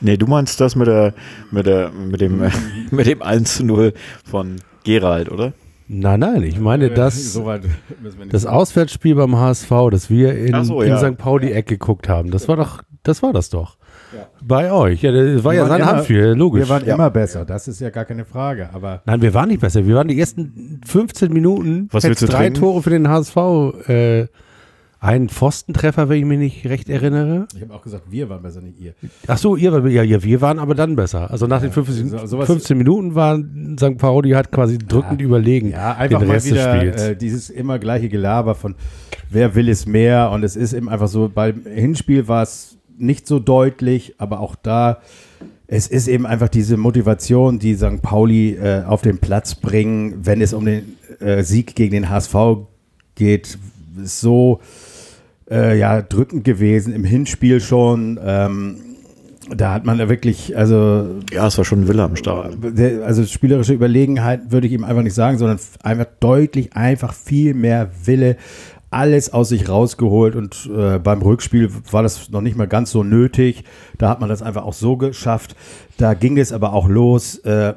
[0.01, 1.15] Nee, du meinst das mit der,
[1.51, 2.43] mit der, mit dem,
[2.91, 3.95] mit dem 1 zu 0
[4.29, 5.55] von Gerald, oder?
[5.87, 7.53] Nein, nein, ich meine das, So
[8.31, 10.99] das Auswärtsspiel beim HSV, das wir in, so, in ja.
[10.99, 11.16] St.
[11.18, 12.31] Pauli-Eck geguckt haben.
[12.31, 13.77] Das war doch, das war das doch.
[14.42, 15.03] Bei euch.
[15.03, 16.62] Ja, das war Wir ja waren sein immer- Heimspiel, logisch.
[16.62, 16.94] Wir waren Ja.
[16.94, 18.68] immer besser, das ist ja gar keine Frage.
[18.73, 19.87] Aber Nein, wir waren nicht besser.
[19.87, 21.88] Wir waren die ersten 15 Minuten.
[21.90, 22.61] Was hätt's willst du drei trinken?
[22.61, 23.37] Tore für den HSV.
[23.88, 24.27] Äh,
[25.05, 27.47] ein Pfostentreffer, wenn ich mich nicht recht erinnere.
[27.55, 28.95] ich habe auch gesagt, wir waren besser, nicht ihr.
[29.27, 31.31] Ach so, ihr, war- ja, ja, wir waren aber dann besser.
[31.31, 33.99] Also nach den 15, so- sowas- 15 Minuten waren St.
[33.99, 37.03] Pauli hat quasi drückend überlegen Ja, einfach den Rest des wieder Spiels.
[37.03, 38.75] äh, dieses immer gleiche Gelaber von
[39.31, 43.27] wer will es mehr und es ist eben einfach so, beim Hinspiel war es nicht
[43.27, 45.01] so deutlich, aber auch da,
[45.67, 48.01] es ist eben einfach diese Motivation, die St.
[48.01, 52.35] Pauli äh, auf den Platz bringen, wenn es um den äh, Sieg gegen den HSV
[53.17, 53.59] geht,
[54.03, 54.61] so
[55.50, 58.18] äh, ja, drückend gewesen, im Hinspiel schon.
[58.22, 58.76] Ähm,
[59.50, 62.57] da hat man da wirklich, also Ja, es war schon ein Wille am Start.
[63.04, 67.90] also spielerische Überlegenheit würde ich ihm einfach nicht sagen, sondern einfach deutlich, einfach viel mehr
[68.04, 68.37] Wille,
[68.90, 73.02] alles aus sich rausgeholt und äh, beim Rückspiel war das noch nicht mal ganz so
[73.02, 73.64] nötig.
[73.98, 75.57] Da hat man das einfach auch so geschafft.
[75.98, 77.74] Da ging es aber auch los äh,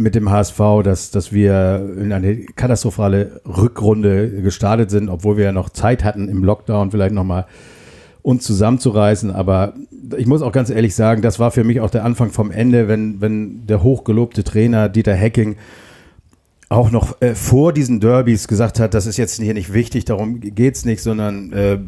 [0.00, 5.52] mit dem HSV, dass, dass wir in eine katastrophale Rückrunde gestartet sind, obwohl wir ja
[5.52, 7.46] noch Zeit hatten im Lockdown vielleicht nochmal
[8.22, 9.30] uns zusammenzureißen.
[9.30, 9.74] Aber
[10.16, 12.88] ich muss auch ganz ehrlich sagen, das war für mich auch der Anfang vom Ende,
[12.88, 15.56] wenn, wenn der hochgelobte Trainer Dieter Hecking
[16.68, 20.40] auch noch äh, vor diesen Derbys gesagt hat, das ist jetzt hier nicht wichtig, darum
[20.40, 21.78] geht's nicht, sondern äh,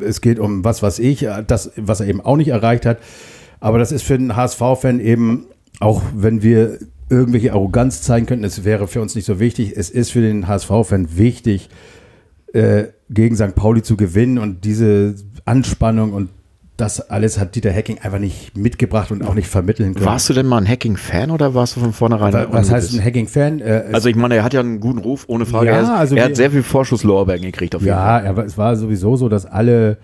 [0.00, 2.98] es geht um was, was ich, das, was er eben auch nicht erreicht hat.
[3.60, 5.46] Aber das ist für den HSV-Fan eben,
[5.78, 6.78] auch wenn wir
[7.12, 9.74] irgendwelche Arroganz zeigen könnten, es wäre für uns nicht so wichtig.
[9.76, 11.68] Es ist für den HSV-Fan wichtig,
[12.54, 13.54] äh, gegen St.
[13.54, 16.30] Pauli zu gewinnen und diese Anspannung und
[16.78, 20.06] das alles hat Dieter Hacking einfach nicht mitgebracht und auch nicht vermitteln können.
[20.06, 23.04] Warst du denn mal ein Hacking-Fan oder warst du von vornherein was, was heißt ein
[23.04, 23.60] Hacking-Fan?
[23.60, 25.66] Äh, also ich meine, er hat ja einen guten Ruf, ohne Frage.
[25.66, 28.24] Ja, er, ist, also er hat sehr viel Vorschusslorbeeren gekriegt auf jeden ja, Fall.
[28.24, 29.98] Ja, es war sowieso so, dass alle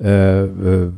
[0.00, 0.92] äh, äh,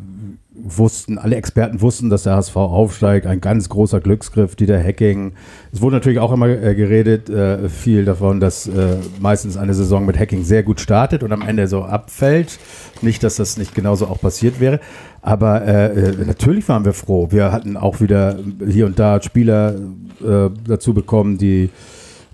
[0.64, 3.26] wussten, alle Experten wussten, dass der HSV aufsteigt.
[3.26, 5.34] Ein ganz großer Glücksgriff, Dieter Hacking.
[5.72, 10.06] Es wurde natürlich auch immer äh, geredet, äh, viel davon, dass äh, meistens eine Saison
[10.06, 12.58] mit Hacking sehr gut startet und am Ende so abfällt.
[13.02, 14.80] Nicht, dass das nicht genauso auch passiert wäre.
[15.20, 17.28] Aber äh, äh natürlich waren wir froh.
[17.30, 21.70] Wir hatten auch wieder hier und da Spieler äh, dazu bekommen, die,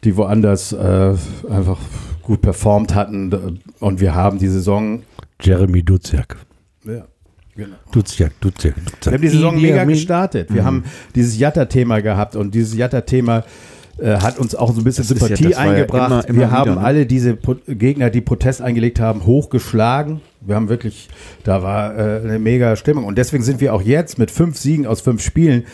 [0.05, 1.79] die woanders einfach
[2.23, 3.61] gut performt hatten.
[3.81, 5.03] Und wir haben die Saison.
[5.43, 6.37] Jeremy Duziak.
[6.85, 7.05] Ja.
[7.57, 7.77] Genau.
[7.93, 9.05] Duziak, Duziak, Duziak.
[9.05, 10.53] Wir haben die Saison mega gestartet.
[10.53, 10.67] Wir mhm.
[10.67, 10.85] haben
[11.15, 13.45] dieses Jatta-Thema gehabt und dieses Jatta-Thema
[13.99, 16.11] äh, hat uns auch so ein bisschen das Sympathie ja, eingebracht.
[16.11, 16.81] Ja immer, immer wir haben ne?
[16.81, 20.21] alle diese Pro Gegner, die Protest eingelegt haben, hochgeschlagen.
[20.41, 21.09] Wir haben wirklich,
[21.45, 23.05] da war äh, eine mega Stimmung.
[23.05, 25.65] Und deswegen sind wir auch jetzt mit fünf Siegen aus fünf Spielen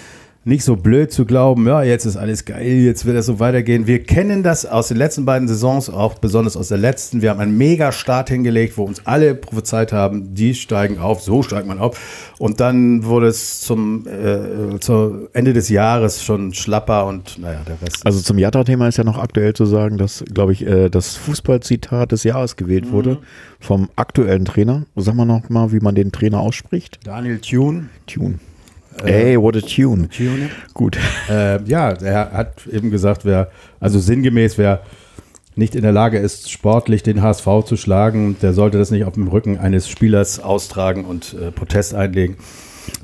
[0.47, 3.89] nicht so blöd zu glauben, ja, jetzt ist alles geil, jetzt wird das so weitergehen.
[3.89, 7.21] Wir kennen das aus den letzten beiden Saisons, auch besonders aus der letzten.
[7.21, 11.43] Wir haben einen mega Start hingelegt, wo uns alle prophezeit haben, die steigen auf, so
[11.43, 12.33] steigt man auf.
[12.39, 17.83] Und dann wurde es zum, äh, zum Ende des Jahres schon schlapper und naja, der
[17.83, 18.07] Rest.
[18.07, 22.13] Also zum Jatta-Thema ist ja noch aktuell zu sagen, dass, glaube ich, äh, das Fußballzitat
[22.13, 22.93] des Jahres gewählt mhm.
[22.93, 23.19] wurde
[23.59, 24.85] vom aktuellen Trainer.
[24.95, 27.01] Sag mal noch mal, wie man den Trainer ausspricht.
[27.03, 27.89] Daniel Thune.
[28.07, 28.39] Thune.
[29.05, 30.09] Ey, äh, what a tune.
[30.09, 30.51] tune.
[30.75, 30.99] Gut.
[31.29, 34.83] Äh, ja, er hat eben gesagt, wer, also sinngemäß, wer
[35.57, 39.15] nicht in der Lage ist, sportlich den HSV zu schlagen, der sollte das nicht auf
[39.15, 42.37] dem Rücken eines Spielers austragen und äh, Protest einlegen.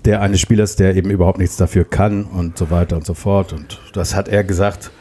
[0.05, 3.53] Der eines Spielers, der eben überhaupt nichts dafür kann und so weiter und so fort.
[3.53, 4.93] Und das hat er gesagt.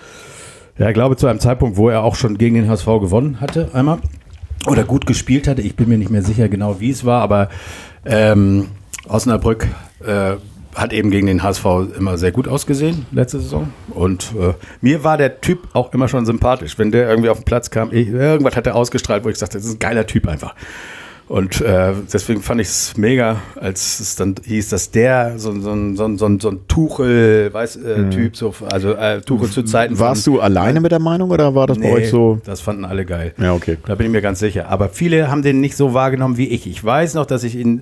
[0.80, 3.70] Ja, ich glaube, zu einem Zeitpunkt, wo er auch schon gegen den HSV gewonnen hatte,
[3.74, 4.00] einmal.
[4.66, 5.62] Oder gut gespielt hatte.
[5.62, 7.50] Ich bin mir nicht mehr sicher genau, wie es war, aber
[8.06, 8.68] ähm,
[9.08, 9.68] Osnabrück
[10.04, 10.38] äh,
[10.76, 11.66] hat eben gegen den HSV
[11.98, 13.70] immer sehr gut ausgesehen, letzte Saison.
[13.90, 16.78] Und äh, mir war der Typ auch immer schon sympathisch.
[16.78, 19.58] Wenn der irgendwie auf den Platz kam, ich, irgendwas hat er ausgestrahlt, wo ich sagte,
[19.58, 20.56] das ist ein geiler Typ einfach.
[21.32, 25.74] Und äh, deswegen fand ich es mega, als es dann hieß, dass der so, so,
[25.96, 28.12] so, so, so ein Tuchel, weiß, äh, mhm.
[28.12, 29.98] Typ, so, also äh, Tuchel zu Zeiten.
[29.98, 32.42] Warst von, du alleine mit der Meinung oder war das nee, bei euch so?
[32.44, 33.34] Das fanden alle geil.
[33.38, 33.78] Ja, okay.
[33.86, 34.68] Da bin ich mir ganz sicher.
[34.68, 36.68] Aber viele haben den nicht so wahrgenommen wie ich.
[36.68, 37.82] Ich weiß noch, dass ich ihn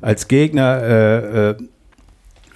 [0.00, 1.56] als Gegner äh, äh,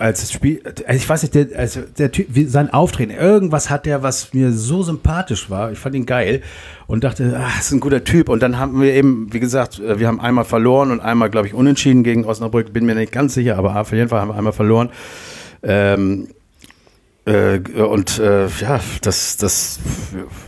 [0.02, 4.02] als Spiel, also ich weiß nicht, der, also der Typ, sein Auftreten, irgendwas hat der,
[4.02, 5.70] was mir so sympathisch war.
[5.70, 6.42] Ich fand ihn geil
[6.88, 8.28] und dachte, ah, ist ein guter Typ.
[8.28, 11.46] Und dann haben wir eben, wie gesagt, äh, wir haben einmal verloren und einmal, glaube
[11.46, 12.72] ich, unentschieden gegen Osnabrück.
[12.72, 14.90] Bin mir nicht ganz sicher, aber auf jeden Fall haben wir einmal verloren.
[15.62, 16.28] Ähm,
[17.24, 19.78] äh, und äh, ja, das, das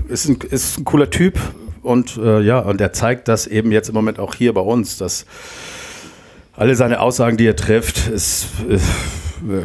[0.08, 1.38] ist ein, ist ein cooler Typ
[1.82, 4.98] und äh, ja, und er zeigt das eben jetzt im Moment auch hier bei uns,
[4.98, 5.26] dass
[6.56, 8.84] alle seine Aussagen, die er trifft, ist, ist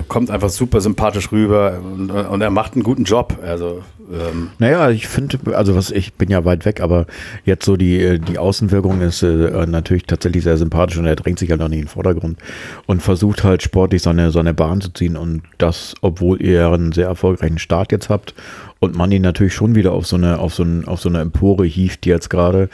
[0.08, 3.38] kommt einfach super sympathisch rüber und, und er macht einen guten Job.
[3.42, 4.50] Also ähm.
[4.58, 7.06] naja, ich finde, also was ich bin ja weit weg, aber
[7.46, 11.52] jetzt so die die Außenwirkung ist äh, natürlich tatsächlich sehr sympathisch und er drängt sich
[11.52, 12.40] halt auch nicht in den Vordergrund
[12.88, 16.70] und versucht halt sportlich so eine so eine Bahn zu ziehen und das, obwohl ihr
[16.70, 18.34] einen sehr erfolgreichen Start jetzt habt
[18.80, 21.22] und man ihn natürlich schon wieder auf so eine auf so, ein, auf so eine
[21.22, 22.70] Empore hieft jetzt gerade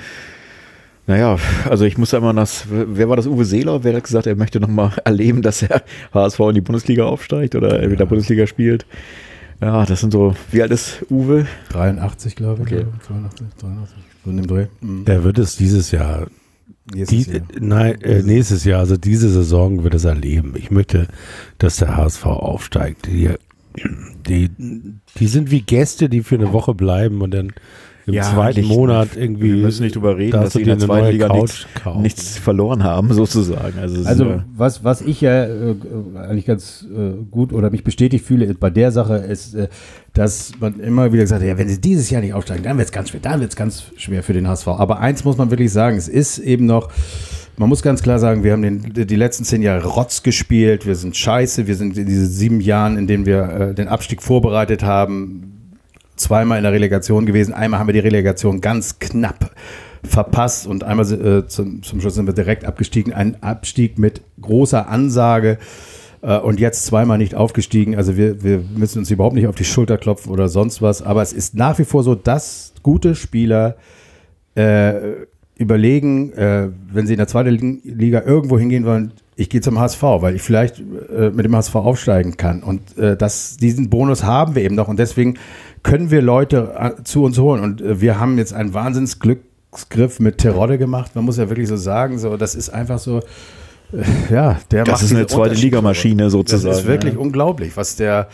[1.08, 1.38] naja,
[1.70, 4.60] also ich muss immer das, wer war das, Uwe Seeler, wer hat gesagt, er möchte
[4.60, 7.92] nochmal erleben, dass er HSV in die Bundesliga aufsteigt oder ja.
[7.92, 8.86] wieder Bundesliga spielt.
[9.62, 11.48] Ja, das sind so, wie alt ist Uwe?
[11.70, 12.74] 83, glaube ich.
[12.74, 12.86] Okay.
[13.08, 14.66] 82, 83, so in dem Dreh.
[14.82, 15.06] Mhm.
[15.06, 16.28] Der wird es dieses Jahr
[16.94, 17.42] Nächstes, die, Jahr.
[17.60, 20.54] Nein, äh, nächstes Jahr, also diese Saison wird es erleben.
[20.56, 21.08] Ich möchte,
[21.58, 23.08] dass der HSV aufsteigt.
[23.08, 23.30] Die,
[24.28, 24.50] die,
[25.18, 27.54] die sind wie Gäste, die für eine Woche bleiben und dann
[28.08, 29.54] im ja, zweiten nicht, Monat irgendwie.
[29.56, 31.66] Wir müssen nicht drüber reden, dass sie in der zweiten Liga nichts,
[32.02, 33.80] nichts, verloren haben, sozusagen.
[33.80, 35.76] Also, also was, was ich ja äh,
[36.16, 39.70] eigentlich ganz äh, gut oder mich bestätigt fühle bei der Sache ist, äh,
[40.14, 42.88] dass man immer wieder gesagt hat, ja, wenn sie dieses Jahr nicht aufsteigen, dann wird
[42.88, 44.68] es ganz schwer, dann wird es ganz schwer für den HSV.
[44.68, 46.92] Aber eins muss man wirklich sagen, es ist eben noch,
[47.58, 50.96] man muss ganz klar sagen, wir haben den, die letzten zehn Jahre Rotz gespielt, wir
[50.96, 54.84] sind scheiße, wir sind in diesen sieben Jahren, in denen wir äh, den Abstieg vorbereitet
[54.84, 55.55] haben,
[56.16, 57.54] zweimal in der Relegation gewesen.
[57.54, 59.52] Einmal haben wir die Relegation ganz knapp
[60.04, 63.14] verpasst und einmal äh, zum, zum Schluss sind wir direkt abgestiegen.
[63.14, 65.58] Ein Abstieg mit großer Ansage
[66.22, 67.96] äh, und jetzt zweimal nicht aufgestiegen.
[67.96, 71.02] Also wir, wir müssen uns überhaupt nicht auf die Schulter klopfen oder sonst was.
[71.02, 73.76] Aber es ist nach wie vor so, dass gute Spieler
[74.56, 74.94] äh,
[75.58, 80.02] überlegen, äh, wenn sie in der zweiten Liga irgendwo hingehen wollen, ich gehe zum HSV,
[80.02, 82.64] weil ich vielleicht äh, mit dem HSV aufsteigen kann.
[82.64, 84.88] Und äh, das, diesen Bonus haben wir eben noch.
[84.88, 85.36] Und deswegen
[85.86, 87.64] können wir Leute äh, zu uns holen.
[87.64, 91.16] Und äh, wir haben jetzt einen Wahnsinnsglücksgriff mit Terodde gemacht.
[91.16, 93.20] Man muss ja wirklich so sagen, so, das ist einfach so,
[93.94, 96.68] äh, ja, der Das ist eine zweite Ligamaschine sozusagen.
[96.68, 97.20] Das ist wirklich ja.
[97.20, 98.28] unglaublich, was der,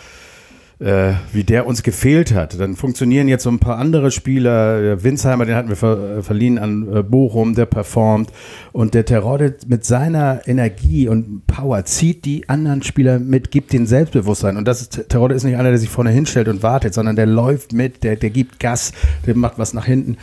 [0.82, 2.60] äh, wie der uns gefehlt hat.
[2.60, 4.82] Dann funktionieren jetzt so ein paar andere Spieler.
[4.82, 8.32] Der Winsheimer, den hatten wir ver äh, verliehen an äh, Bochum, der performt.
[8.72, 13.86] Und der Terodde mit seiner Energie und Power zieht die anderen Spieler mit, gibt den
[13.86, 14.58] Selbstbewusstsein.
[14.58, 17.28] Und das ist, Terodde ist nicht einer, der sich vorne hinstellt und wartet, sondern der
[17.28, 18.92] läuft mit, der, der gibt Gas,
[19.28, 20.18] der macht was nach hinten.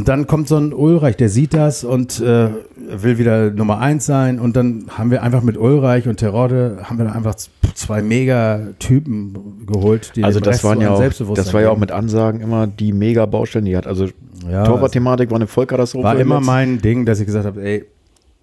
[0.00, 2.48] Und dann kommt so ein Ulreich, der sieht das und äh,
[2.88, 4.40] will wieder Nummer eins sein.
[4.40, 7.34] Und dann haben wir einfach mit Ulreich und Terodde haben wir dann einfach
[7.74, 11.92] zwei Mega-Typen geholt, die Also das Rest waren ja auch, das war ja auch mit
[11.92, 13.86] Ansagen immer die Mega-Baustellen, die hat.
[13.86, 14.08] Also
[14.50, 16.02] Ja, Torwartthematik war eine Vollkatastrophe.
[16.02, 17.84] war im immer mein Ding, dass ich gesagt habe, ey,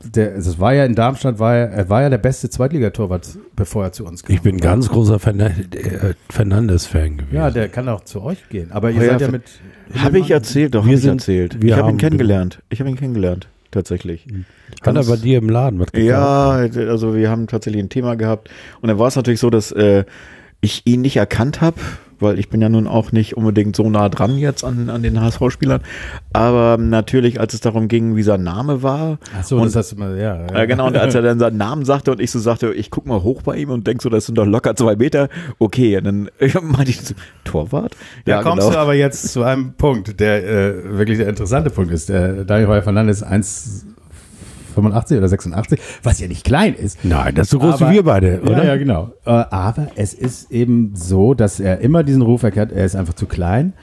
[0.03, 3.83] der, es war ja in Darmstadt, war er, er war ja der beste Zweitligatorwart, bevor
[3.86, 4.36] er zu uns kam.
[4.36, 7.36] Ich bin ganz großer äh, Fernandes-Fan gewesen.
[7.36, 8.71] Ja, der kann auch zu euch gehen.
[8.71, 9.43] Aber ihr Oh ja, seid ja mit.
[9.95, 11.62] Habe ich erzählt, doch, Wir habe ich sind- erzählt.
[11.62, 12.62] wir ich habe ihn kennengelernt.
[12.69, 14.25] Ich habe ihn kennengelernt, tatsächlich.
[14.81, 16.75] Hat er Ganz- bei dir im Laden was gekauft?
[16.75, 18.49] Ja, also wir haben tatsächlich ein Thema gehabt.
[18.81, 20.03] Und dann war es natürlich so, dass äh,
[20.62, 21.77] ich ihn nicht erkannt habe,
[22.19, 25.21] weil ich bin ja nun auch nicht unbedingt so nah dran jetzt an, an den
[25.21, 25.82] HSV-Spielern.
[26.34, 29.17] Aber natürlich, als es darum ging, wie sein Name war.
[29.38, 30.45] Ach so, und, das hast du mal, ja.
[30.51, 30.62] ja.
[30.62, 33.06] Äh, genau, und als er dann seinen Namen sagte und ich so sagte, ich guck
[33.06, 35.30] mal hoch bei ihm und denk so, das sind doch locker zwei Meter.
[35.60, 36.30] Okay, und dann
[36.63, 37.95] meinte ich so, Torwart?
[38.25, 38.71] Ja, da kommst genau.
[38.71, 42.10] du aber jetzt zu einem Punkt, der äh, wirklich der interessante Punkt ist.
[42.10, 43.86] Der Daniel Fernandes 1
[44.78, 47.04] 85 oder 86, was ja nicht klein ist.
[47.04, 48.58] Nein, das ist so groß aber, wie wir beide, oder?
[48.60, 49.12] Ja, ja genau.
[49.26, 53.13] Äh, aber es ist eben so, dass er immer diesen Ruf erklärt, er ist einfach
[53.13, 53.74] zu klein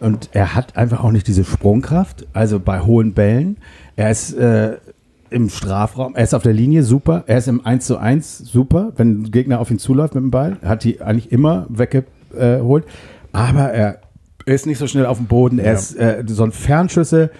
[0.00, 3.58] und er hat einfach auch nicht diese Sprungkraft, also bei hohen Bällen.
[3.96, 4.76] Er ist äh,
[5.30, 8.92] im Strafraum, er ist auf der Linie super, er ist im 1 zu 1 super,
[8.96, 12.84] wenn ein Gegner auf ihn zuläuft mit dem Ball, hat die eigentlich immer weggeholt,
[13.32, 14.00] aber er
[14.46, 15.78] ist nicht so schnell auf dem Boden, er ja.
[15.78, 17.30] ist äh, so ein Fernschüsse,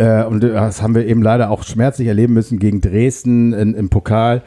[0.00, 3.90] äh, und das haben wir eben leider auch schmerzlich erleben müssen gegen Dresden in, im
[3.90, 4.42] Pokal.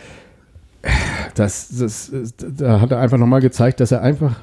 [1.35, 2.11] Das, das,
[2.57, 4.35] da hat er einfach nochmal gezeigt, dass er einfach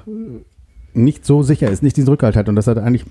[0.95, 2.49] nicht so sicher ist, nicht diesen Rückhalt hat.
[2.49, 3.05] Und das hat er eigentlich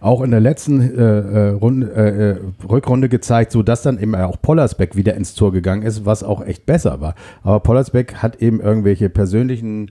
[0.00, 4.14] auch in der letzten äh, äh, Runde, äh, äh, Rückrunde gezeigt, so dass dann eben
[4.14, 7.14] auch Pollersbeck wieder ins Tor gegangen ist, was auch echt besser war.
[7.42, 9.90] Aber Pollersbeck hat eben irgendwelche persönlichen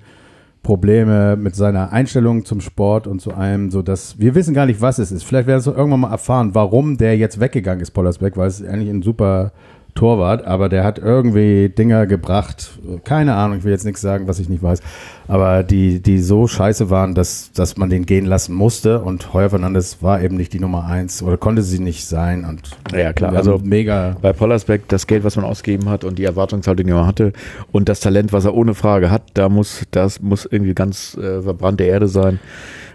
[0.68, 4.82] Probleme mit seiner Einstellung zum Sport und zu allem, so dass wir wissen gar nicht,
[4.82, 5.24] was es ist.
[5.24, 8.62] Vielleicht werden wir es irgendwann mal erfahren, warum der jetzt weggegangen ist, Pollersbeck, weil es
[8.62, 9.54] eigentlich ein super
[9.98, 12.70] Torwart, aber der hat irgendwie Dinger gebracht,
[13.04, 14.80] keine Ahnung, ich will jetzt nichts sagen, was ich nicht weiß,
[15.28, 19.50] aber die, die so scheiße waren, dass, dass man den gehen lassen musste und Heuer
[19.50, 23.34] Fernandes war eben nicht die Nummer eins oder konnte sie nicht sein und Ja, klar,
[23.34, 27.08] also- mega bei Pollersbeck das Geld, was man ausgegeben hat und die Erwartungshaltung, die man
[27.08, 27.34] hatte
[27.72, 31.42] und das Talent, was er ohne Frage hat, da muss das muss irgendwie ganz äh,
[31.42, 32.40] verbrannte Erde sein.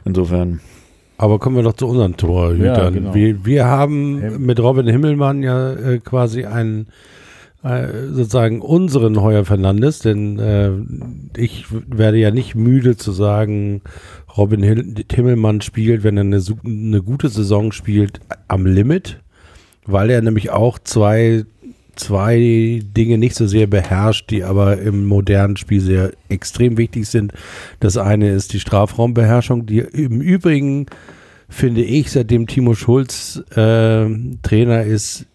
[0.05, 0.61] Insofern.
[1.23, 2.65] Aber kommen wir doch zu unseren Torhütern.
[2.65, 3.15] Ja, genau.
[3.15, 6.89] wir, wir haben mit Robin Himmelmann ja äh, quasi einen
[7.63, 10.73] äh, sozusagen unseren Heuer Fernandes, denn äh,
[11.37, 13.83] ich werde ja nicht müde zu sagen,
[14.37, 19.21] Robin Himmelmann spielt, wenn er eine, eine gute Saison spielt, am Limit,
[19.87, 21.45] weil er nämlich auch zwei
[21.97, 27.33] zwei Dinge nicht so sehr beherrscht, die aber im modernen Spiel sehr extrem wichtig sind.
[27.81, 30.87] Das eine ist die Strafraumbeherrschung, die im Übrigen,
[31.49, 34.07] finde ich, seitdem Timo Schulz äh,
[34.43, 35.27] Trainer ist,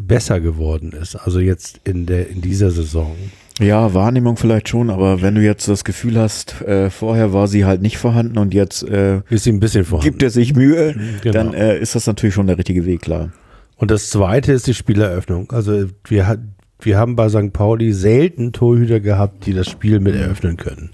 [0.00, 1.16] besser geworden ist.
[1.16, 3.14] Also jetzt in der in dieser Saison.
[3.60, 7.64] Ja, Wahrnehmung vielleicht schon, aber wenn du jetzt das Gefühl hast, äh, vorher war sie
[7.64, 10.10] halt nicht vorhanden und jetzt äh, Ist ihm ein bisschen vorhanden.
[10.10, 11.32] gibt er sich Mühe, Genau.
[11.32, 13.30] dann äh, ist das natürlich schon der richtige Weg, klar.
[13.76, 15.50] Und das zweite ist die Spieleröffnung.
[15.50, 16.40] Also wir, hat-
[16.80, 17.52] wir haben bei St.
[17.52, 20.90] Pauli selten Torhüter gehabt, die das Spiel mit eröffnen können.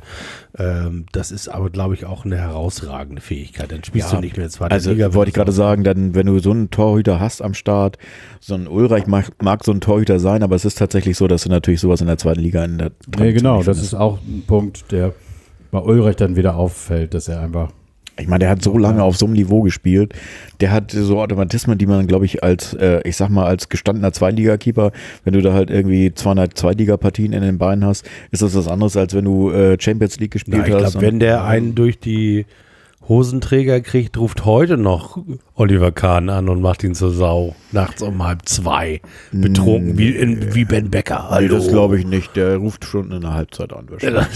[0.58, 3.70] Ähm, das ist aber, glaube ich, auch eine herausragende Fähigkeit.
[3.72, 5.14] Dann spielst Ja, du nicht mehr zweite Also Liga.
[5.14, 7.98] wollte ich gerade sagen, dann wenn du so einen Torhüter hast am Start,
[8.40, 11.42] so ein Ulreich mag, mag so ein Torhüter sein, aber es ist tatsächlich so, dass
[11.44, 14.44] du natürlich sowas in der zweiten Liga in der Nee, genau, das ist auch ein
[14.46, 15.12] Punkt, der
[15.70, 17.70] bei Ulrich dann wieder auffällt, dass er einfach
[18.20, 20.14] Ich meine, der hat so lange auf so einem Niveau gespielt.
[20.60, 24.12] Der hat so Automatismen, die man, glaube ich, als, äh, ich sag mal, als gestandener
[24.12, 24.92] Zweitligakeeper,
[25.24, 28.96] wenn du da halt irgendwie 200 Zweitligapartien in den Beinen hast, ist das was anderes,
[28.96, 30.92] als wenn du äh, Champions League gespielt Ja, ich hast.
[30.92, 32.46] glaube, wenn der einen durch die
[33.10, 35.18] Hosenträger kriegt, ruft heute noch
[35.56, 37.56] Oliver Kahn an und macht ihn zur Sau.
[37.72, 39.00] Nachts um halb zwei.
[39.32, 41.28] Betrunken wie, in, wie Ben Becker.
[41.28, 41.56] Hallo.
[41.56, 42.36] das glaube ich nicht.
[42.36, 43.88] Der ruft schon in der Halbzeit an.
[43.90, 44.28] wahrscheinlich.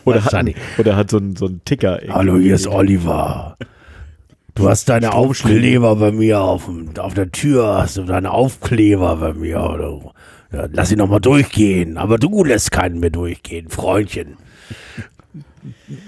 [0.06, 0.46] oder, hat,
[0.78, 2.00] oder hat so einen so einen Ticker.
[2.08, 3.58] Hallo, hier ist Oliver.
[4.54, 9.34] Du hast deine Aufkleber bei mir auf, auf der Tür, hast du deine Aufkleber bei
[9.34, 9.60] mir.
[9.60, 10.00] Oder?
[10.50, 11.98] Ja, lass ihn noch mal durchgehen.
[11.98, 14.38] Aber du lässt keinen mehr durchgehen, Freundchen.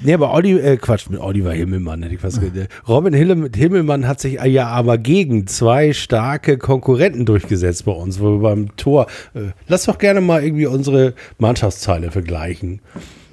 [0.03, 2.69] Nee, aber Olli, äh, Quatsch, mit Oliver Himmelmann hätte ich fast gedacht.
[2.89, 8.33] Robin Hille- Himmelmann hat sich ja aber gegen zwei starke Konkurrenten durchgesetzt bei uns, wo
[8.33, 9.07] wir beim Tor.
[9.35, 12.81] Äh, lass doch gerne mal irgendwie unsere Mannschaftsteile vergleichen.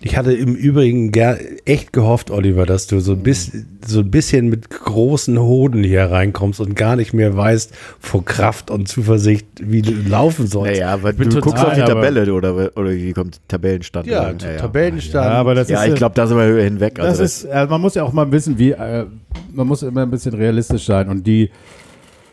[0.08, 4.12] Ich hatte im Übrigen ger echt gehofft, Oliver, dass du so ein, bisschen, so ein
[4.12, 9.48] bisschen mit großen Hoden hier reinkommst und gar nicht mehr weißt vor Kraft und Zuversicht,
[9.60, 10.74] wie du laufen sollst.
[10.80, 14.06] Naja, aber du guckst auf die Tabelle oder, oder wie kommt Tabellenstand?
[14.06, 14.58] ja, ja, ja.
[14.58, 15.26] Tabellenstand.
[15.26, 16.94] Ja, aber das ja, ist ich glaube, da sind wir hinweg.
[16.96, 19.06] Das Also ist, äh, man muss ja auch mal wissen, wie, äh,
[19.54, 21.10] man muss immer ein bisschen realistisch sein.
[21.10, 21.50] Und die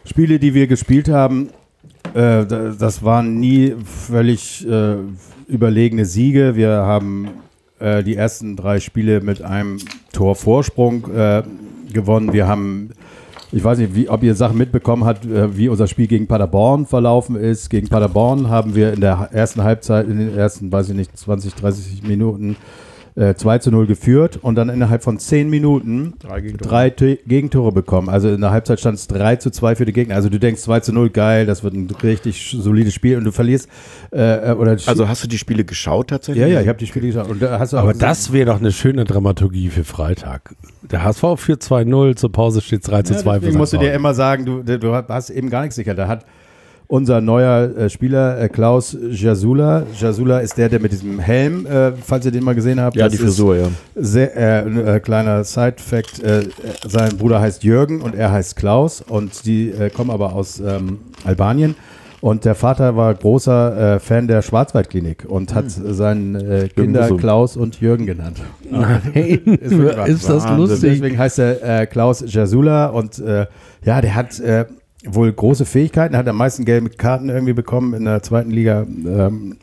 [0.04, 1.48] Spiele, die wir gespielt haben,
[2.12, 4.96] äh, da- das waren nie völlig äh,
[5.48, 6.54] überlegene Siege.
[6.54, 7.28] Wir haben
[7.82, 9.78] äh, die ersten drei Spiele mit einem
[10.12, 11.42] Tor Vorsprung äh,
[11.92, 12.32] gewonnen.
[12.32, 12.90] Wir haben,
[13.50, 16.86] ich weiß nicht, wie, ob ihr Sachen mitbekommen habt, äh, wie unser Spiel gegen Paderborn
[16.86, 17.68] verlaufen ist.
[17.70, 21.54] Gegen Paderborn haben wir in der ersten Halbzeit, in den ersten, weiß ich nicht, 20,
[21.54, 22.56] 30 Minuten
[23.14, 26.14] äh, 2 zu 0 geführt und dann innerhalb von 10 Minuten
[26.58, 28.08] drei, Te- Gegentore bekommen.
[28.08, 30.14] Also in der Halbzeit stand es 3 zu 2 für die Gegner.
[30.14, 33.32] Also du denkst 2 zu 0, geil, das wird ein richtig solides Spiel und du
[33.32, 33.68] verlierst
[34.12, 36.40] äh, äh, oder also hast du die Spiele geschaut tatsächlich?
[36.42, 37.28] ja, ja, ich habe die Spiele geschaut.
[37.28, 40.54] Und da hast du Aber das wäre doch eine schöne Dramaturgie für Freitag.
[40.90, 43.58] Der HSV führt 2-0, zur Pause steht 3 zu 2 Ja, für deswegen St.
[43.58, 45.94] musst du dir immer sagen, du, du hast eben gar nichts sicher.
[45.94, 46.24] Da hat
[46.92, 49.84] unser neuer äh, Spieler äh, Klaus Jasula.
[49.98, 52.96] Jasula ist der, der mit diesem Helm, äh, falls ihr den mal gesehen habt.
[52.96, 53.68] Ja, das die Frisur, ja.
[53.94, 56.42] Sehr, äh, ein, äh, kleiner Side-Fact: äh,
[56.86, 60.98] Sein Bruder heißt Jürgen und er heißt Klaus und die äh, kommen aber aus ähm,
[61.24, 61.76] Albanien.
[62.20, 67.16] Und der Vater war großer äh, Fan der Schwarzwaldklinik und hat seinen äh, Kinder so.
[67.16, 68.36] Klaus und Jürgen genannt.
[68.70, 69.72] Nein, Ist
[70.06, 70.56] ist das Wahnsinn.
[70.58, 70.90] lustig.
[70.92, 73.46] Deswegen heißt er äh, Klaus Jasula und äh,
[73.82, 74.66] ja, der hat äh,
[75.04, 79.56] wohl große Fähigkeiten, hat am meisten gelbe Karten irgendwie bekommen in der zweiten Liga, ähm,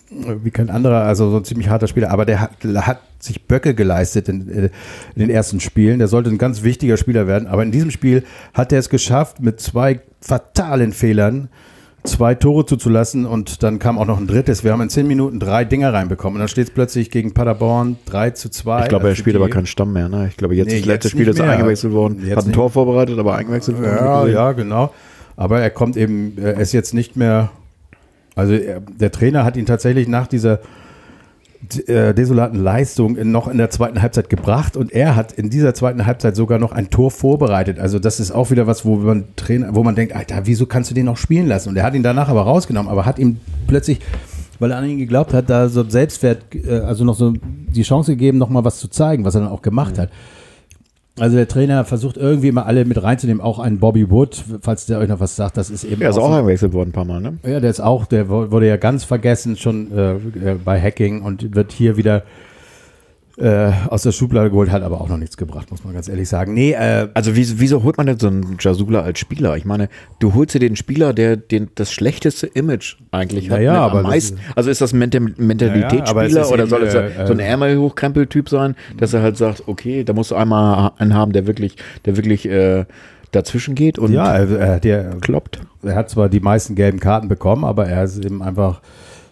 [0.44, 3.74] wie kein anderer, also so ein ziemlich harter Spieler, aber der hat, hat sich Böcke
[3.74, 4.70] geleistet in, äh,
[5.16, 6.00] in den ersten Spielen.
[6.00, 8.24] Der sollte ein ganz wichtiger Spieler werden, aber in diesem Spiel
[8.54, 11.50] hat er es geschafft, mit zwei fatalen Fehlern
[12.04, 14.64] zwei Tore zuzulassen und dann kam auch noch ein drittes.
[14.64, 17.98] Wir haben in zehn Minuten drei Dinger reinbekommen und dann steht es plötzlich gegen Paderborn
[18.06, 18.84] 3 zu 2.
[18.84, 20.08] Ich glaube, er spielt aber keinen Stamm mehr.
[20.10, 20.28] Ne?
[20.30, 22.20] Ich glaube, jetzt Nee, das letzte Spiel ist eingewechselt worden.
[22.24, 22.56] Jetzt Hat ein nicht.
[22.56, 23.98] Tor vorbereitet, aber eingewechselt worden.
[23.98, 24.94] Ja, ja, genau.
[25.40, 27.50] Aber er kommt eben, er ist jetzt nicht mehr,
[28.36, 30.60] also er, der Trainer hat ihn tatsächlich nach dieser
[31.88, 35.74] äh, desolaten Leistung in, noch in der zweiten Halbzeit gebracht und er hat in dieser
[35.74, 37.80] zweiten Halbzeit sogar noch ein Tor vorbereitet.
[37.80, 40.92] Also das ist auch wieder was, wo man Trainer, wo man denkt, Alter, wieso kannst
[40.92, 41.70] du den noch spielen lassen?
[41.70, 44.02] Und er hat ihn danach aber rausgenommen, aber hat ihm plötzlich,
[44.60, 48.12] weil er an ihn geglaubt hat, da so Selbstwert, äh, also noch so die Chance
[48.12, 50.10] gegeben, noch mal was zu zeigen, was er dann auch gemacht hat.
[51.20, 54.99] Also der Trainer versucht irgendwie immer alle mit reinzunehmen, auch einen Bobby Wood, falls der
[54.99, 57.22] euch noch was sagt, das ist eben Er ist auch eingewechselt worden ein paar Mal.
[57.22, 57.38] Ne?
[57.43, 60.20] ja, der ist auch, der wu- wurde ja ganz vergessen schon äh, äh,
[60.63, 62.24] bei Hacking und wird hier wieder
[63.40, 66.28] äh, aus der Schublade geholt, hat aber auch noch nichts gebracht, muss man ganz ehrlich
[66.28, 66.54] sagen.
[66.54, 69.56] Nee, äh, Also wieso, wieso holt man denn so einen Jasula als Spieler?
[69.56, 69.88] Ich meine,
[70.20, 73.58] du holst dir den Spieler, der den, das schlechteste Image eigentlich hat.
[73.60, 74.38] Naja, mit aber am meisten.
[74.38, 78.50] ist- Also ist das ein Mental- Mentalitätsspieler ist oder soll es äh, so ein Ärmel-Hochkrempel-Typ
[78.50, 81.76] sein, dass er halt sagt, okay, da musst du einmal einen haben, der wirklich,
[82.06, 82.86] der wirklich äh,
[83.32, 85.60] dazwischen geht und ja, er, er, ja, kloppt.
[85.84, 88.82] er hat zwar die meisten gelben Karten bekommen, aber er ist eben einfach.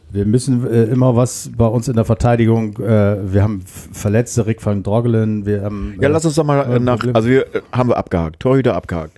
[0.10, 2.78] Wir müssen äh, immer was bei uns in der Verteidigung.
[2.80, 5.46] Äh, wir haben Verletzte, Rick van Drogelen.
[5.46, 5.96] Wir haben.
[6.00, 7.16] Ja, lass uns doch mal äh, äh, nach, Problem.
[7.16, 9.12] also wir äh, haben wir abgehakt, Torhüter abgehakt.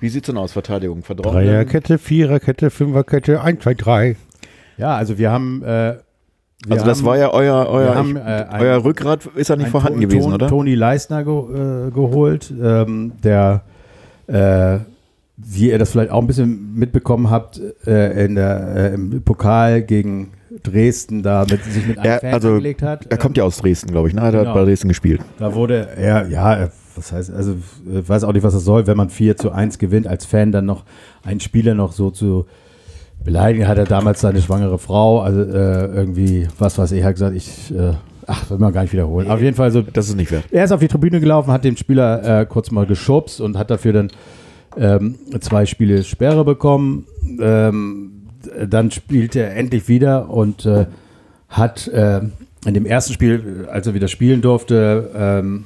[0.00, 1.02] Wie sieht's denn aus, Verteidigung?
[1.02, 1.32] Verdrochen?
[1.36, 4.16] Dreierkette, Viererkette, Fünferkette, 1, 2, 3.
[4.76, 5.62] Ja, also wir haben.
[5.62, 5.66] Äh,
[6.66, 9.56] wir Also das haben- war ja euer, euer, haben, äh, ein- euer Rückgrat ist ja
[9.56, 10.48] nicht vorhanden Ton- gewesen, Ton- oder?
[10.48, 11.32] Toni Leisner ge,
[11.88, 13.62] äh, geholt, ähm, der,
[14.26, 14.78] äh,
[15.36, 19.82] wie ihr das vielleicht auch ein bisschen mitbekommen habt, äh, in der, äh, im Pokal
[19.82, 20.30] gegen
[20.62, 23.06] Dresden da mit, sich mit einem Er- Fan also, angelegt hat.
[23.10, 24.20] Er kommt ja aus Dresden, glaube ich, ne?
[24.20, 24.54] Er hat Genau.
[24.54, 25.20] bei Dresden gespielt.
[25.38, 27.56] Da wurde er, ja, äh, was heißt, also
[27.92, 30.52] ich weiß auch nicht, was das soll, wenn man 4 zu 1 gewinnt, als Fan
[30.52, 30.84] dann noch
[31.24, 32.46] einen Spieler noch so zu
[33.24, 37.34] beleidigen, hat er damals seine schwangere Frau, also äh, irgendwie, was weiß ich, hat gesagt,
[37.34, 37.94] ich, äh,
[38.28, 39.28] ach, will man gar nicht wiederholen.
[39.28, 40.44] Auf jeden Fall so, Das ist nicht wert.
[40.52, 43.70] er ist auf die Tribüne gelaufen, hat den Spieler äh, kurz mal geschubst und hat
[43.70, 44.10] dafür dann
[44.78, 47.06] ähm, zwei Spiele Sperre bekommen.
[47.40, 48.28] Ähm,
[48.66, 50.86] dann spielt er endlich wieder und äh,
[51.48, 52.20] hat äh,
[52.66, 55.64] in dem ersten Spiel, als er wieder spielen durfte, ähm,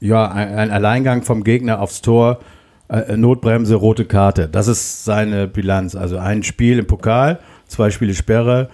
[0.00, 2.40] Ja, ein, ein Alleingang vom Gegner aufs Tor,
[2.88, 4.48] äh, Notbremse, rote Karte.
[4.48, 5.94] Das ist seine Bilanz.
[5.96, 8.68] Also ein Spiel im Pokal, zwei Spiele Sperre,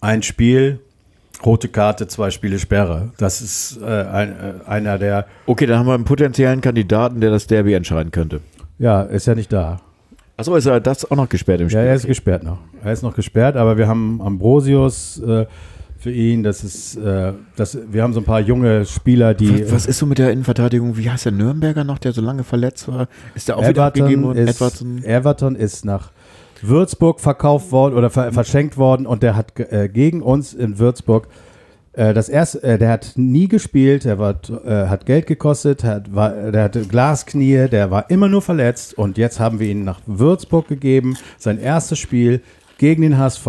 [0.00, 0.80] ein Spiel,
[1.44, 3.12] rote Karte, zwei Spiele Sperre.
[3.18, 5.26] Das ist äh, ein, äh, einer der.
[5.46, 8.40] Okay, dann haben wir einen potenziellen Kandidaten, der das Derby entscheiden könnte.
[8.78, 9.80] Ja, ist ja nicht da.
[10.36, 11.80] Achso, ist er das auch noch gesperrt im Spiel?
[11.80, 12.58] Ja, er ist gesperrt noch.
[12.84, 15.46] Er ist noch gesperrt, aber wir haben Ambrosius äh,
[15.98, 16.42] für ihn.
[16.42, 19.64] Das ist, äh, das, wir haben so ein paar junge Spieler, die.
[19.64, 20.96] was, was ist so mit der Innenverteidigung?
[20.98, 23.08] Wie heißt der Nürnberger noch, der so lange verletzt war?
[23.34, 24.48] Ist der auch wieder abgegeben Everton worden?
[24.48, 25.04] ist, Everton?
[25.04, 26.10] Everton ist nach
[26.60, 31.28] Würzburg verkauft worden oder ver verschenkt worden und der hat äh, gegen uns in Würzburg
[32.12, 34.36] das erste, äh, der hat nie gespielt, der war,
[34.66, 39.16] äh, hat Geld gekostet, hat, war, der hatte Glasknie, der war immer nur verletzt und
[39.16, 42.42] jetzt haben wir ihn nach Würzburg gegeben, sein erstes Spiel
[42.78, 43.46] gegen den HSV.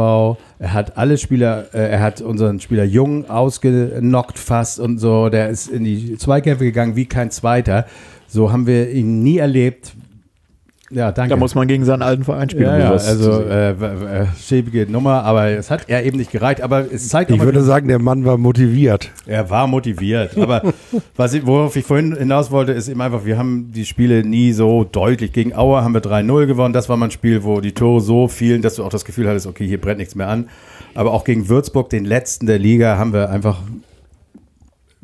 [0.59, 5.29] Er hat alle Spieler, äh, er hat unseren Spieler Jung ausgenockt fast und so.
[5.29, 7.85] Der ist in die Zweikämpfe gegangen wie kein Zweiter.
[8.27, 9.93] So haben wir ihn nie erlebt.
[10.89, 11.31] Ja, danke.
[11.31, 12.65] Da muss man gegen seinen alten Verein spielen.
[12.65, 16.61] ja, ja, also äh, w- schäbige Nummer, aber es hat er eben nicht gereicht.
[16.61, 19.11] Aber es zeigt Ich würde sagen, der Mann war motiviert.
[19.25, 20.37] er war motiviert.
[20.37, 20.61] Aber
[21.17, 24.53] was ich, worauf ich vorhin hinaus wollte, ist eben einfach, wir haben die Spiele nie
[24.53, 25.33] so deutlich.
[25.33, 26.73] Gegen Auer haben wir 3-0 gewonnen.
[26.73, 29.27] Das war mal ein Spiel, wo die Tore so fielen, dass du auch das Gefühl
[29.27, 30.47] hattest, okay, hier brennt nichts mehr an.
[30.95, 33.57] Aber auch gegen Würzburg, den letzten der Liga, haben wir einfach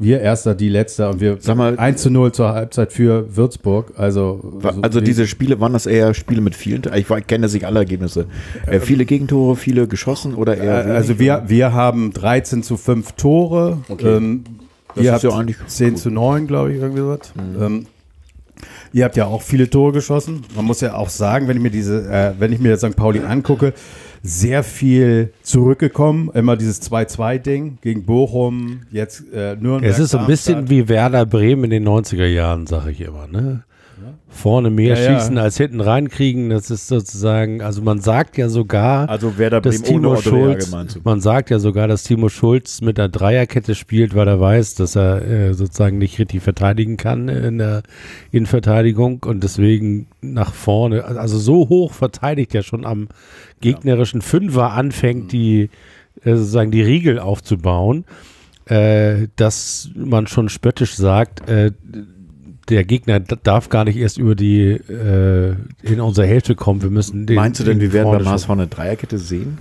[0.03, 3.93] wir Erster, die Letzter und wir Sag mal- 1 zu 0 zur Halbzeit für Würzburg.
[3.97, 6.81] Also, Wa- Also diese Spiele, waren das eher Spiele mit vielen?
[6.95, 8.25] Ich kenne sich alle Ergebnisse.
[8.67, 10.75] Äh, viele Gegentore, viele geschossen oder Äh, eher?
[10.95, 11.19] also wenig?
[11.19, 13.79] wir, wir haben 13 zu 5 Tore.
[13.89, 14.17] Okay.
[14.17, 14.43] Ähm,
[14.95, 15.99] Das ihr habt ja eigentlich 10 gut.
[15.99, 17.17] zu 9, glaube ich, irgendwie so.
[17.63, 17.85] Ähm,
[18.93, 20.43] ihr habt ja auch viele Tore geschossen.
[20.55, 22.95] Man muss ja auch sagen, wenn ich mir diese, äh, wenn ich mir St.
[22.95, 23.73] Pauli angucke,
[24.24, 26.32] sehr viel zurückgekommen.
[26.34, 29.84] Immer dieses 2-2-Ding gegen Bochum, jetzt äh, Nürnberg.
[29.84, 33.28] Es ist so ein bisschen wie Werder Bremen in den 90er Jahren, sage ich immer.
[33.28, 33.63] Ne?
[34.36, 35.19] Vorne mehr Ja, ja.
[35.19, 36.49] schießen als hinten reinkriegen.
[36.49, 40.75] Das ist sozusagen, also man sagt ja sogar, Also Werder dass Bremen ohne Timo Schulz,
[41.03, 44.95] man sagt ja sogar, dass Timo Schulz mit der Dreierkette spielt, weil er weiß, dass
[44.95, 47.84] er äh, sozusagen nicht richtig verteidigen kann in der
[48.31, 53.07] Innenverteidigung und deswegen nach vorne, also so hoch verteidigt er schon am
[53.61, 54.77] gegnerischen Fünfer Mhm.
[54.77, 55.69] anfängt, die
[56.23, 58.05] äh, sozusagen die Riegel aufzubauen,
[58.65, 61.71] äh, dass man schon spöttisch sagt, äh,
[62.70, 66.82] der Gegner darf gar nicht erst über die äh, in unsere Hälfte kommen.
[66.82, 67.36] Wir müssen den.
[67.36, 69.57] Meinst du denn, den wir werden schon- HSV eine Dreierkette sehen?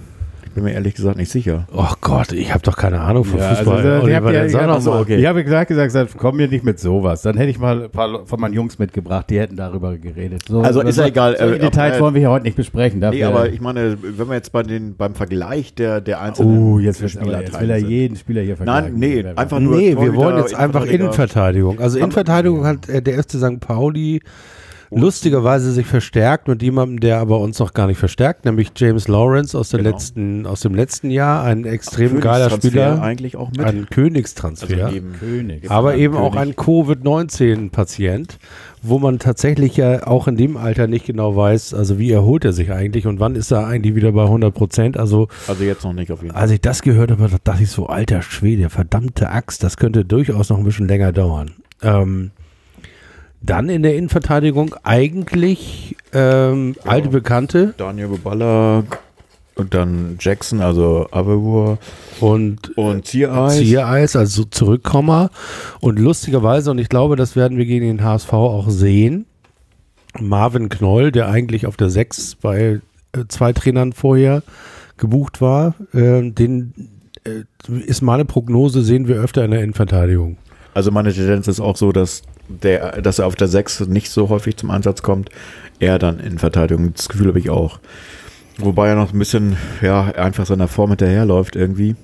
[0.53, 1.67] Ich bin mir ehrlich gesagt nicht sicher.
[1.75, 3.87] Oh Gott, ich habe doch keine Ahnung von Ja, Fußball.
[3.87, 5.07] also, äh, dann sag ja, so.
[5.09, 7.23] Ich habe gesagt, gesagt, gesagt, komm mir nicht mit sowas.
[7.23, 10.43] Dann hätte ich mal ein paar von meinen Jungs mitgebracht, die hätten darüber geredet.
[10.47, 12.99] So, Also ist ja egal, Solche äh, Details äh, wollen wir hier heute nicht besprechen.
[13.01, 16.75] Nee, Dafür, aber ich meine, wenn wir jetzt bei den, beim Vergleich der, der einzelnen
[16.75, 17.89] Oh, jetzt, Spieler jetzt will er sind.
[17.89, 18.91] jeden Spieler hier vergleichen.
[18.91, 20.85] Nein, nee, einfach nur Nee, wir wollen jetzt einfach.
[20.85, 21.81] Innenverteidigung.
[21.81, 23.59] Also Innenverteidigung hat äh, der FC St.
[23.59, 24.21] Pauli
[24.95, 29.59] lustigerweise sich verstärkt mit jemandem, der aber uns noch gar nicht verstärkt, nämlich James Lawrence
[29.59, 29.91] aus, der Genau.
[29.91, 33.61] letzten, aus dem letzten Jahr, ein extrem geiler Spieler, eigentlich auch mit.
[33.67, 34.69] ein Königstransfer.
[34.85, 35.71] also eben König.
[35.71, 36.49] aber eben auch König.
[36.49, 38.39] ein Covid-19-Patient,
[38.83, 42.53] wo man tatsächlich ja auch in dem Alter nicht genau weiß, also wie erholt er
[42.53, 44.97] sich eigentlich und wann ist er eigentlich wieder bei 100 Prozent.
[44.97, 46.43] Also Also jetzt noch nicht auf jeden Fall.
[46.43, 50.05] als ich das gehört habe, da dachte ich so, alter Schwede, verdammte Axt, das könnte
[50.05, 51.53] durchaus noch ein bisschen länger dauern.
[51.83, 52.31] Ähm,
[53.43, 58.85] dann in der Innenverteidigung eigentlich ähm, alte Bekannte Daniel Buballa
[59.55, 61.79] und dann Jackson, also Avevur
[62.21, 63.59] und und Ziereis.
[63.59, 65.31] Ziereis, also Zurückkommer.
[65.81, 69.27] Und lustigerweise, und ich glaube, das werden wir gegen den HSV auch sehen,
[70.19, 72.81] Marvin Knoll, der eigentlich auf der 6 bei
[73.13, 74.43] äh, zwei Trainern vorher
[74.97, 76.75] gebucht war, äh, den
[77.25, 77.43] äh,
[77.87, 80.37] ist meine Prognose, sehen wir öfter in der Innenverteidigung.
[80.75, 84.29] Also meine Tendenz ist auch so, dass der, dass er auf der 6 nicht so
[84.29, 85.31] häufig zum Einsatz kommt.
[85.79, 86.93] Er dann in Verteidigung.
[86.95, 87.81] Das Gefühl habe ich auch.
[88.59, 91.97] Wobei er noch ein bisschen, ja, einfach seiner Form hinterherläuft irgendwie.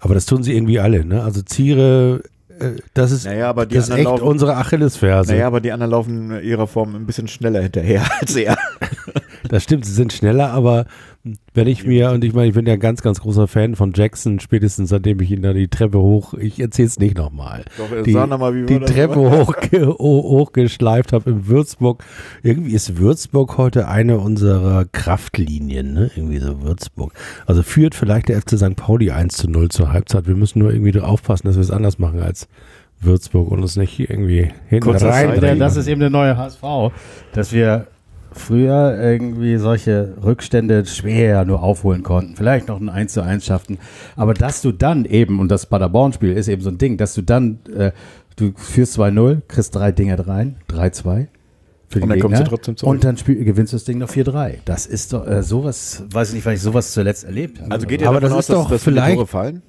[0.00, 1.22] Aber das tun sie irgendwie alle, ne?
[1.22, 2.22] Also Ziere,
[2.58, 5.32] äh, das ist, Naja, aber die das ist echt laufen- unsere Achillesferse.
[5.32, 8.56] Naja, aber die anderen laufen ihrer Form ein bisschen schneller hinterher als er.
[9.48, 10.86] Das stimmt, sie sind schneller, aber
[11.54, 13.92] wenn ich mir, und ich meine, ich bin ja ein ganz, ganz großer Fan von
[13.94, 18.02] Jackson, spätestens seitdem ich ihn da die Treppe hoch, ich erzähle es nicht nochmal, Doch,
[18.04, 22.04] die, sag noch mal, wie die Treppe hochge ho- hochgeschleift habe in Würzburg.
[22.44, 26.10] Irgendwie ist Würzburg heute eine unserer Kraftlinien, ne?
[26.14, 27.12] Irgendwie so Würzburg.
[27.46, 28.76] Also führt vielleicht der FC St.
[28.76, 30.28] Pauli 1 zu 0 zur Halbzeit.
[30.28, 32.46] Wir müssen nur irgendwie aufpassen, dass wir es anders machen als
[33.00, 35.40] Würzburg und uns nicht irgendwie hinten Kurzer rein.
[35.40, 36.62] Seite- das ist eben der neue HSV,
[37.32, 37.88] dass wir
[38.38, 42.36] früher irgendwie solche Rückstände schwer nur aufholen konnten.
[42.36, 43.78] Vielleicht noch ein 1 zu 1 schafften.
[44.14, 47.22] Aber dass du dann eben, und das Paderborn-Spiel ist eben so ein Ding, dass du
[47.22, 47.92] dann äh,
[48.36, 51.26] du führst 2-0, kriegst drei Dinger rein, 3-2.
[51.88, 52.92] Für Und dann kommst du trotzdem zurück.
[52.94, 54.54] Und dann spiel, gewinnst du das Ding noch 4-3.
[54.64, 57.70] Das ist doch äh, sowas, weiß ich nicht, wann ich sowas zuletzt erlebt habe.
[57.70, 59.62] Also geht ihr Aber davon das aus, ist doch dass, dass viele vielleicht- Tore fallen?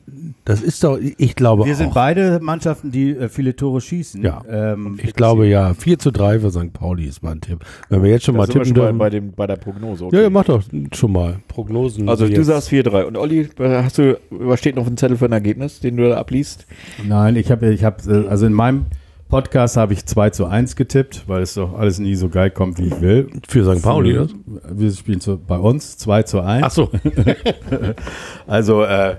[0.46, 1.94] Das ist doch, ich glaube Wir sind auch.
[1.94, 4.24] beide Mannschaften, die äh, viele Tore schießen.
[4.24, 4.42] Ja.
[4.50, 6.74] Ähm, Ich glaube ja, 4 zu 3 für St.
[6.74, 7.60] Pauli ist mein Tipp.
[7.90, 9.28] Wenn wir jetzt schon mal Da sind wir tippen schon bei, dürfen.
[9.28, 10.06] bei, dem, bei der Prognose.
[10.06, 10.16] okay.
[10.16, 10.64] ja, ja, mach doch
[10.94, 12.10] schon mal Prognosen.
[12.10, 13.04] Also du jetzt- sagst 4-3.
[13.04, 16.18] Und Olli, hast du, was steht noch ein Zettel für ein Ergebnis, den du da
[16.18, 16.66] abliest?
[17.08, 18.86] Nein, ich habe, ich hab, äh, also in meinem
[19.30, 22.78] Podcast habe ich 2 zu 1 getippt, weil es doch alles nie so geil kommt,
[22.80, 23.30] wie ich will.
[23.48, 23.84] für St.
[23.84, 24.28] Pauli, ne?
[24.72, 26.64] Wir spielen zu, bei uns 2 zu 1.
[26.66, 26.90] Ach so.
[28.48, 29.16] Also, äh,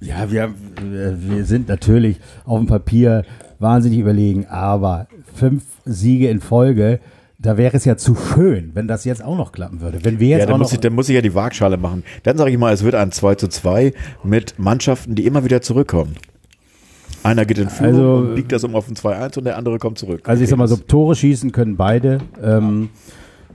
[0.00, 3.24] ja, wir, wir wir sind natürlich auf dem Papier
[3.58, 7.00] wahnsinnig überlegen, aber fünf Siege in Folge,
[7.38, 9.98] da wäre es ja zu schön, wenn das jetzt auch noch klappen würde.
[10.02, 10.64] Wenn wir jetzt Ja, auch dann noch.
[10.66, 12.04] muss, ich, dann muss ich ja die Waagschale machen.
[12.22, 13.92] Dann sage ich mal, es wird ein 2 zu 2
[14.24, 16.16] mit Mannschaften, die immer wieder zurückkommen.
[17.26, 19.78] Einer geht in Führung Also- und biegt das um auf ein 2-1 und der andere
[19.78, 20.20] kommt zurück.
[20.24, 22.18] Also ich sag mal so, Tore schießen können beide.
[22.42, 22.90] Ähm,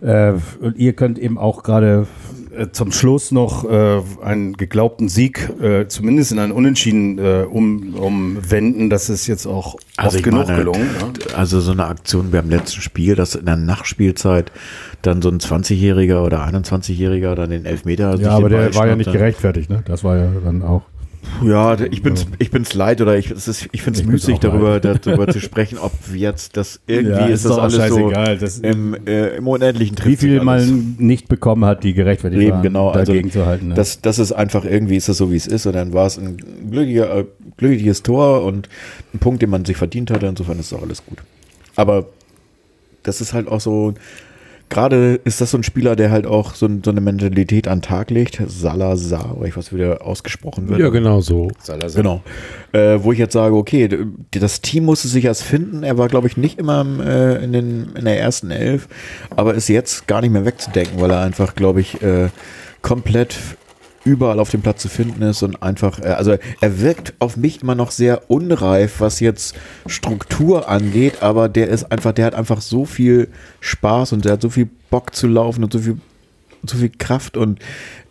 [0.02, 2.08] äh, und ihr könnt eben auch gerade
[2.56, 7.94] äh, zum Schluss noch äh, einen geglaubten Sieg, äh, zumindest in einen Unentschieden, äh, um,
[7.96, 8.90] umwenden.
[8.90, 10.82] Das ist jetzt auch Also oft genug meine, gelungen.
[10.82, 11.36] Ne?
[11.36, 14.52] Also so eine Aktion beim letzten Spiel, dass in der Nachspielzeit
[15.02, 18.88] dann so ein 20-Jähriger oder 21-Jähriger dann den Elfmeter sich Ja, aber den der war
[18.88, 19.70] ja nicht gerechtfertigt.
[19.70, 19.84] Ne?
[19.86, 20.82] Das war ja dann auch.
[21.44, 24.40] Ja, ich bin's, ich bin's leid oder ich, es ist, ich finde es Ich müßig,
[24.40, 28.38] darüber, darüber zu sprechen, ob jetzt das irgendwie Ja, ist ist das alles scheißegal.
[28.40, 31.94] so Das- im, äh, im unendlichen Wie trifft sich viel man nicht bekommen hat, die
[31.94, 32.90] gerechtfertigt Eben, waren, genau.
[32.90, 33.70] Also, dagegen zu halten.
[33.70, 33.74] Ne?
[33.76, 35.66] das, das ist einfach irgendwie, ist das so, wie es ist.
[35.66, 36.38] Und dann war es ein
[36.70, 37.26] glücklicher, äh,
[37.58, 38.68] glückliches Tor und
[39.14, 40.26] ein Punkt, den man sich verdient hatte.
[40.28, 41.20] Insofern ist auch alles gut.
[41.76, 42.06] Aber
[43.04, 43.94] das ist halt auch so,
[44.72, 47.82] gerade ist das so ein Spieler, der halt auch so, so eine Mentalität an den
[47.84, 48.42] Tag legt.
[48.48, 50.80] Salazar, oder ich weiß, wie der ausgesprochen wird.
[50.80, 51.50] Ja, genau so.
[52.02, 52.22] Genau.
[52.72, 53.90] Äh, wo ich jetzt sage, okay,
[54.32, 55.84] das Team musste sich erst finden.
[55.84, 58.88] Er war, glaube ich, nicht immer im, äh, in, den, in der ersten Elf,
[59.36, 62.30] aber ist jetzt gar nicht mehr wegzudenken, weil er einfach, glaube ich, äh,
[62.82, 63.38] komplett
[64.04, 67.62] überall auf dem Platz zu finden ist und einfach, äh, also er wirkt auf mich
[67.62, 72.62] immer noch sehr unreif, was jetzt Struktur angeht, aber der ist einfach, der hat einfach
[72.62, 73.30] so viel
[73.60, 75.98] Spaß und der hat so viel Bock zu laufen und so viel
[76.70, 77.60] so viel Kraft und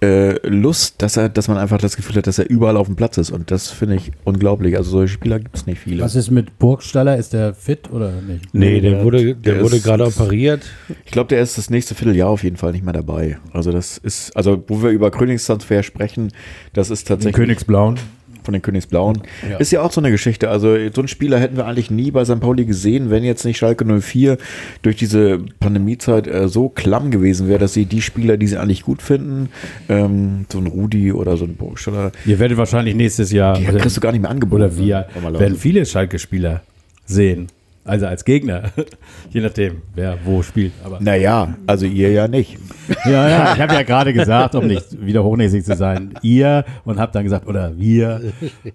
[0.03, 2.97] äh, Lust, dass er, dass man einfach das Gefühl hat, dass er überall auf dem
[2.97, 3.31] Platz ist.
[3.31, 4.77] Und das finde ich unglaublich.
[4.77, 6.03] Also solche Spieler gibt es nicht viele.
[6.03, 7.17] Was ist mit Burgstaller?
[7.17, 8.53] Ist der fit oder nicht?
[8.55, 10.63] Nee, der wurde, der der wurde ist- gerade operiert.
[11.05, 13.39] Ich glaube, der ist das nächste Vierteljahr auf jeden Fall nicht mehr dabei.
[13.53, 16.33] Also das ist, also wo wir über Königstransfer sprechen,
[16.73, 17.99] das ist tatsächlich Königsblauen.
[18.45, 19.23] Von den Königsblauen.
[19.49, 19.57] Ja.
[19.59, 20.49] Ist ja auch so eine Geschichte.
[20.51, 22.41] Also so einen Spieler hätten wir eigentlich nie bei St.
[22.41, 24.39] Pauli gesehen, wenn jetzt nicht Schalke 04
[24.83, 28.83] durch diese Pandemiezeit äh, so klamm gewesen wäre, dass sie die Spieler, die sie eigentlich
[28.83, 29.49] gut finden,
[29.89, 33.97] ähm, so ein Rudi oder so ein Burgstaller, Ihr werdet wahrscheinlich nächstes Jahr die kriegst
[33.97, 34.63] du gar nicht mehr angeboten.
[34.63, 35.41] oder wir Normalerweise.
[35.45, 36.63] werden viele Schalke-Spieler
[37.07, 37.49] sehen.
[37.85, 38.71] Also als Gegner.
[39.31, 40.73] Je nachdem, wer wo spielt.
[40.85, 42.59] Aber Naja, also ihr ja nicht.
[43.07, 46.99] ja, ja, ich habe ja gerade gesagt, um nicht wieder hochnäsig zu sein, ihr und
[47.01, 48.21] habe dann gesagt, oder wir.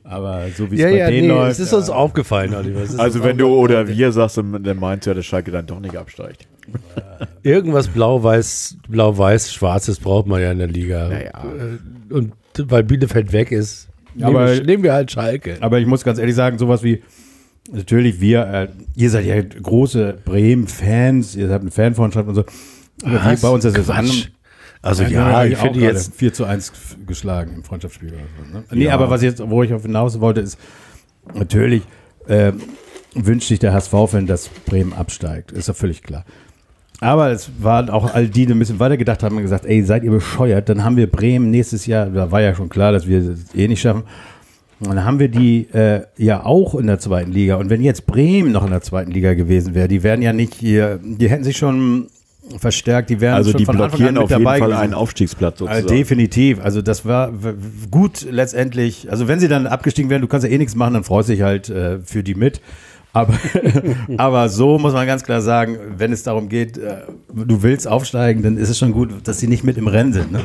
[0.04, 1.52] Aber so wie es bei denen läuft.
[1.54, 1.78] es ist ja.
[1.78, 2.82] uns aufgefallen, Oliver.
[2.82, 5.68] Es ist Also wenn du oder wir sagst, dann meinst du ja, dass Schalke dann
[5.68, 6.48] doch nicht absteigt.
[7.44, 11.10] Irgendwas blau-weiß, blau-weiß-schwarzes braucht man ja in der Liga.
[11.10, 11.32] Naja.
[12.10, 15.58] Äh, Und weil Bielefeld weg ist, nehmen, Aber- wir, nehmen wir halt Schalke.
[15.62, 17.04] Aber ich muss ganz ehrlich sagen, sowas wie,
[17.72, 22.44] natürlich wir, äh, ihr seid ja große Bremen-Fans, ihr seid ein Fanfreundschaft und so.
[23.04, 23.42] Aber Was?
[23.42, 23.98] bei uns ist es Quatsch.
[23.98, 24.10] an.
[24.82, 26.72] Also Ja, ja, hab ich auch finde jetzt, 4 zu 1
[27.08, 28.10] geschlagen im Freundschaftsspiel.
[28.10, 28.64] Oder so, ne?
[28.72, 28.94] Nee, Ja.
[28.94, 30.60] aber was jetzt, wo ich auf hinaus wollte, ist,
[31.34, 31.82] natürlich
[32.28, 32.52] äh,
[33.16, 35.52] wünscht sich der HSV-Fan, dass Bremen absteigt.
[35.52, 36.24] Ist ja völlig klar.
[37.02, 39.84] Aber es waren auch all die, die ein bisschen weiter gedacht haben und gesagt, ey,
[39.84, 40.70] seid ihr bescheuert?
[40.70, 43.68] Dann haben wir Bremen nächstes Jahr, da war ja schon klar, dass wir es eh
[43.68, 44.04] nicht schaffen.
[44.80, 47.56] Und dann haben wir die äh, ja auch in der zweiten Liga.
[47.56, 50.54] Und wenn jetzt Bremen noch in der zweiten Liga gewesen wäre, die wären ja nicht
[50.54, 52.08] hier, die hätten sich schon
[52.58, 54.78] verstärkt, die wären Also schon die von Anfang an blockieren auf jeden Fall gewesen.
[54.78, 55.88] einen Aufstiegsplatz Also sozusagen.
[55.88, 56.60] definitiv.
[56.60, 57.32] Also das war
[57.90, 59.10] gut letztendlich.
[59.10, 61.34] Also wenn sie dann abgestiegen wären, du kannst ja eh nichts machen, dann freust du
[61.34, 62.62] dich halt äh, für die mit.
[63.14, 63.34] Aber,
[64.18, 66.98] aber so muss man ganz klar sagen, wenn es darum geht, äh,
[67.34, 70.34] du willst aufsteigen, dann ist es schon gut, dass sie nicht mit im Rennen sind.
[70.34, 70.42] Ne?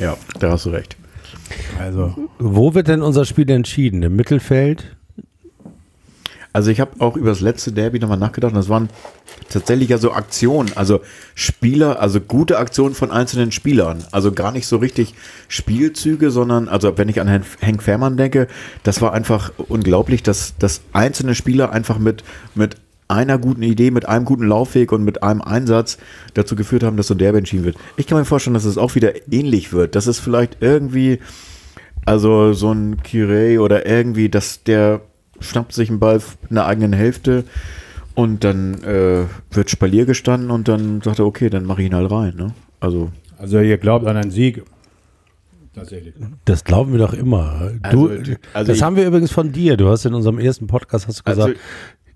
[0.00, 0.96] ja, da hast du recht.
[1.78, 4.02] Also wo wird denn unser Spiel entschieden?
[4.02, 4.96] Im Mittelfeld?
[6.52, 8.88] Also ich habe auch über das letzte Derby nochmal nachgedacht und das waren
[9.50, 11.02] tatsächlich ja so Aktionen, also
[11.34, 14.02] Spieler, also gute Aktionen von einzelnen Spielern.
[14.10, 15.14] Also gar nicht so richtig
[15.48, 18.48] Spielzüge, sondern, also wenn ich an Hen- Henk Fährmann denke,
[18.84, 22.24] das war einfach unglaublich, dass, dass einzelne Spieler einfach mit,
[22.54, 22.76] mit
[23.08, 25.98] einer guten Idee, mit einem guten Laufweg und mit einem Einsatz
[26.34, 27.76] dazu geführt haben, dass so ein Derby entschieden wird.
[27.96, 31.20] Ich kann mir vorstellen, dass es auch wieder ähnlich wird, dass es vielleicht irgendwie,
[32.04, 35.00] also so ein Kirei oder irgendwie, dass der
[35.40, 37.44] schnappt sich einen Ball in der eigenen Hälfte
[38.14, 41.94] und dann äh, wird Spalier gestanden und dann sagt er, okay, dann mache ich ihn
[41.94, 42.34] halt rein.
[42.36, 42.54] Ne?
[42.80, 44.62] Also Also ihr glaubt an einen Sieg.
[45.74, 46.14] Tatsächlich.
[46.46, 47.70] Das glauben wir doch immer.
[47.90, 49.76] Du, Also, also das ich- haben wir übrigens von dir.
[49.76, 51.60] Du hast in unserem ersten Podcast hast du Also- gesagt,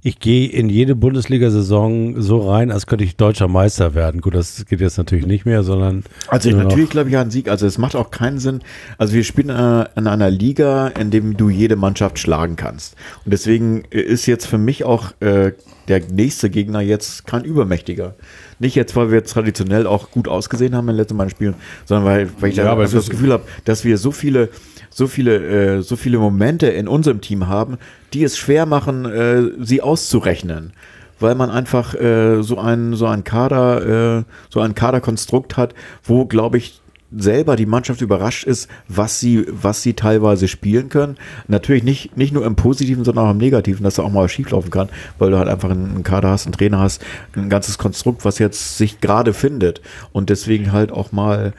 [0.02, 4.20] ich gehe in jede Bundesliga-Saison so rein, als könnte ich deutscher Meister werden.
[4.20, 7.48] Gut, das geht jetzt natürlich nicht mehr, sondern Also natürlich glaube ich an einen Sieg.
[7.48, 8.60] Also es macht auch keinen Sinn.
[8.96, 12.96] Also wir spielen in einer, in einer Liga, in dem du jede Mannschaft schlagen kannst.
[13.24, 15.52] Und deswegen ist jetzt für mich auch äh,
[15.88, 18.14] der nächste Gegner jetzt kein übermächtiger.
[18.58, 22.06] Nicht jetzt, weil wir traditionell auch gut ausgesehen haben in den letzten beiden Spielen, sondern
[22.06, 24.50] weil, weil ich Ja, da das Gefühl habe, dass wir so viele
[24.90, 27.78] so viele, äh, so viele Momente in unserem Team haben,
[28.12, 30.72] die es schwer machen, äh, sie auszurechnen.
[31.18, 36.24] Weil man einfach äh, so ein, so ein Kader, äh, so ein Kaderkonstrukt hat, wo,
[36.24, 36.79] glaube ich,
[37.16, 41.16] selber die Mannschaft überrascht ist, was sie, was sie teilweise spielen können.
[41.48, 44.70] Natürlich nicht, nicht nur im Positiven, sondern auch im Negativen, dass da auch mal schieflaufen
[44.70, 44.88] kann,
[45.18, 47.02] weil du halt einfach einen Kader hast, einen Trainer hast,
[47.34, 49.80] ein ganzes Konstrukt, was jetzt sich gerade findet
[50.12, 51.52] und deswegen halt auch mal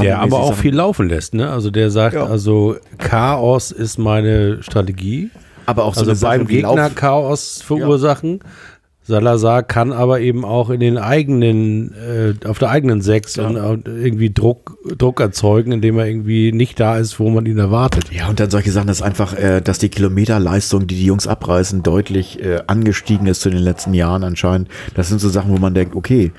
[0.00, 1.34] der aber auch Sachen- viel laufen lässt.
[1.34, 1.50] Ne?
[1.50, 2.26] Also der sagt, Ja.
[2.26, 5.30] also Chaos ist meine Strategie.
[5.66, 8.40] aber auch so Also eine Sache beim Gegner Lauf- Chaos verursachen.
[9.08, 13.88] Salazar kann aber eben auch in den eigenen, äh, auf der eigenen Sechs und, und
[13.88, 18.12] irgendwie Druck, Druck erzeugen, indem er irgendwie nicht da ist, wo man ihn erwartet.
[18.12, 21.82] Ja, und dann solche Sachen, dass einfach, äh, dass die Kilometerleistung, die die Jungs abreißen,
[21.82, 24.68] deutlich äh, angestiegen ist zu den letzten Jahren anscheinend.
[24.94, 26.30] Das sind so Sachen, wo man denkt, okay,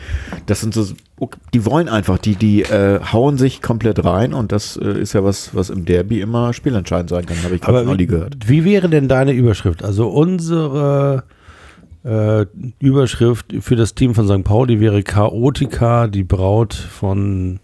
[0.46, 0.86] das sind so,
[1.18, 5.14] okay, die wollen einfach, die, die äh, hauen sich komplett rein und das äh, ist
[5.14, 8.36] ja was, was im Derby immer spielentscheidend sein kann, habe ich gerade Olli gehört.
[8.46, 9.84] wie wäre denn deine Überschrift?
[9.84, 11.24] Also unsere
[12.04, 12.46] äh,
[12.80, 14.44] Überschrift für das Team von St.
[14.44, 17.60] Pauli wäre Chaotica, die Braut von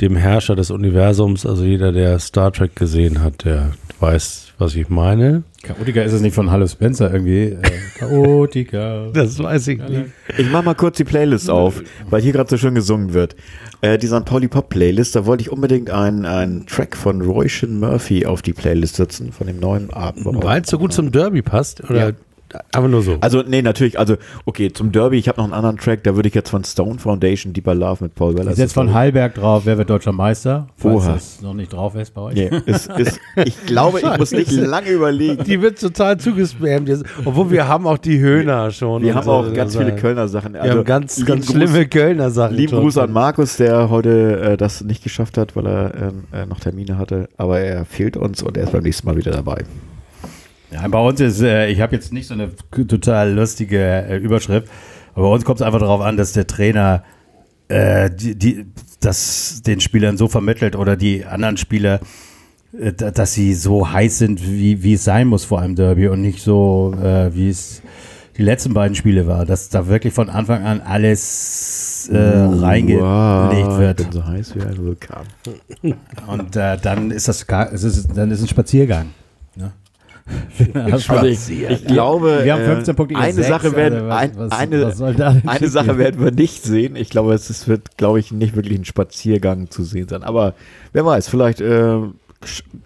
[0.00, 1.46] dem Herrscher des Universums.
[1.46, 5.44] Also jeder, der Star Trek gesehen hat, der weiß, was ich meine.
[5.62, 7.50] Chaotiker ist es nicht von Hallo Spencer irgendwie.
[7.50, 7.60] Äh,
[7.98, 9.10] Chaotiker.
[9.12, 10.06] Das weiß ich nicht.
[10.36, 13.36] Ich mach mal kurz die Playlist auf, weil hier gerade so schön gesungen wird.
[13.80, 14.24] Äh, die St.
[14.24, 18.52] Pauli Pop Playlist, da wollte ich unbedingt einen, einen Track von Royston Murphy auf die
[18.52, 20.26] Playlist setzen, von dem neuen Abend.
[20.26, 21.88] Weil es so gut zum Derby passt?
[21.88, 22.12] Oder Ja.
[22.72, 23.16] Aber nur so?
[23.20, 26.28] Also, nee, natürlich, also, okay, zum Derby, ich habe noch einen anderen Track, da würde
[26.28, 28.50] ich jetzt von Stone Foundation Deeper Love mit Paul Weller.
[28.52, 30.66] Ist jetzt von Heilberg drauf, wer wird deutscher Meister?
[30.76, 31.12] Falls Oha.
[31.14, 32.34] das noch nicht drauf ist bei euch.
[32.34, 35.44] Nee, ist, ist, ich glaube, ich muss nicht lange überlegen.
[35.44, 36.90] Die wird total zugespammt.
[37.24, 39.02] Obwohl wir haben auch die Höhner schon.
[39.02, 39.32] Wir haben so.
[39.32, 40.54] auch ganz Also, viele Kölner Sachen.
[40.54, 42.56] Wir haben ganz, lieben ganz Gruß- schlimme Kölner Sachen.
[42.56, 42.76] Lieben.
[42.78, 46.60] Gruß an Markus, der heute äh, das nicht geschafft hat, weil er ähm, äh, noch
[46.60, 47.28] Termine hatte.
[47.36, 49.64] Aber er fehlt uns und er ist beim nächsten Mal wieder dabei.
[50.72, 54.68] Ja, bei uns ist, äh, ich habe jetzt nicht so eine total lustige äh, Überschrift,
[55.14, 57.02] aber bei uns kommt es einfach darauf an, dass der Trainer
[57.68, 58.66] äh, die, die,
[59.00, 62.00] das den Spielern so vermittelt oder die anderen Spieler,
[62.78, 66.08] äh, da- dass sie so heiß sind, wie, wie es sein muss vor einem Derby
[66.08, 67.82] und nicht so, äh, wie es
[68.38, 73.78] die letzten beiden Spiele war, dass da wirklich von Anfang an alles äh, reingelegt Wow,
[73.78, 74.00] wird.
[74.00, 75.26] Ich bin so heiß wie ein Vulkan.
[76.28, 79.10] Und äh, dann ist das gar, es ist, dann ist ein Spaziergang.
[80.74, 84.38] Also ich, ich glaube, Wir haben äh, 15 Punkte, ihr eine sechs, Sache werden, Alter,
[84.38, 85.68] was- ein, was- eine, was eine?
[85.68, 86.96] Sache werden wir nicht sehen.
[86.96, 90.22] Ich glaube, es wird, glaube ich, nicht wirklich ein Spaziergang zu sehen sein.
[90.22, 90.54] Aber
[90.92, 91.98] wer weiß, vielleicht äh,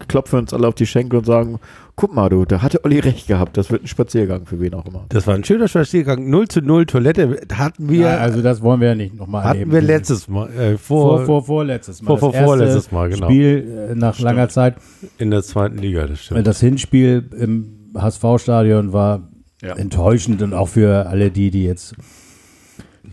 [0.09, 1.59] klopfen wir uns alle auf die Schenkel und sagen,
[1.97, 3.57] guck mal, du, da hatte Olli recht gehabt.
[3.57, 5.07] Das wird ein Spaziergang für wen auch immer.
[5.09, 6.29] Das war ein schöner Spaziergang.
[6.29, 9.55] 0 zu 0 Toilette hatten wir, Ja, also das wollen wir ja nicht nochmal hatten
[9.61, 9.73] erleben.
[9.73, 12.17] wir letztes Mal, äh, vor, vor, vor, vorletztes Mal.
[12.19, 13.27] vor- vor- vorletztes Mal, genau.
[13.27, 14.77] Spiel äh, nach langer Zeit.
[15.19, 16.47] in der zweiten Liga, das stimmt.
[16.47, 19.29] Das Hinspiel im HSV-Stadion war
[19.63, 19.75] Ja.
[19.77, 21.95] enttäuschend und auch für alle die, die jetzt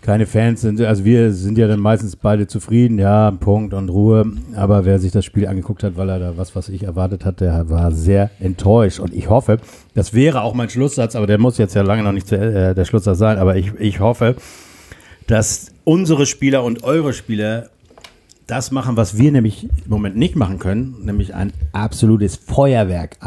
[0.02, 0.82] keine Fans sind.
[0.82, 4.32] Also wir sind ja dann meistens beide zufrieden, ja, Punkt und Ruhe.
[4.56, 7.40] Aber wer sich das Spiel angeguckt hat, weil er da was, was ich erwartet hat,
[7.42, 9.00] der war sehr enttäuscht.
[9.00, 9.60] Und ich hoffe,
[9.94, 12.86] das wäre auch mein Schlusssatz, aber der muss jetzt ja lange noch nicht äh, der
[12.86, 14.36] Schlusssatz sein, aber ich, ich hoffe,
[15.28, 17.70] dass unsere Spieler und eure Spieler
[18.48, 23.18] das machen, was wir nämlich im Moment nicht machen können, nämlich ein absolutes Feuerwerk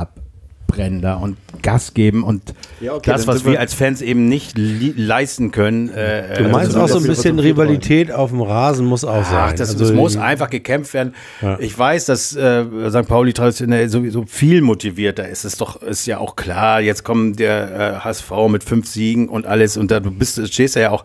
[0.77, 4.29] abbrennen da und Gas geben und Ja, okay, das, was wir wir- als Fans eben
[4.29, 5.89] nicht leisten können.
[5.89, 7.39] Äh, Du meinst also auch so ein bisschen.
[7.39, 9.35] Rivalität auf dem Rasen muss auch sein.
[9.49, 11.15] Ach, das, Also das muss einfach gekämpft werden.
[11.41, 11.59] Ja.
[11.61, 13.09] Ich weiß, dass äh, St.
[13.09, 15.45] Pauli traditionell sowieso viel motivierter ist.
[15.45, 16.81] Es doch ist ja auch klar.
[16.81, 20.77] Jetzt kommt der äh, HSV mit fünf Siegen und alles und da du bist, stehst
[20.77, 21.05] ja auch.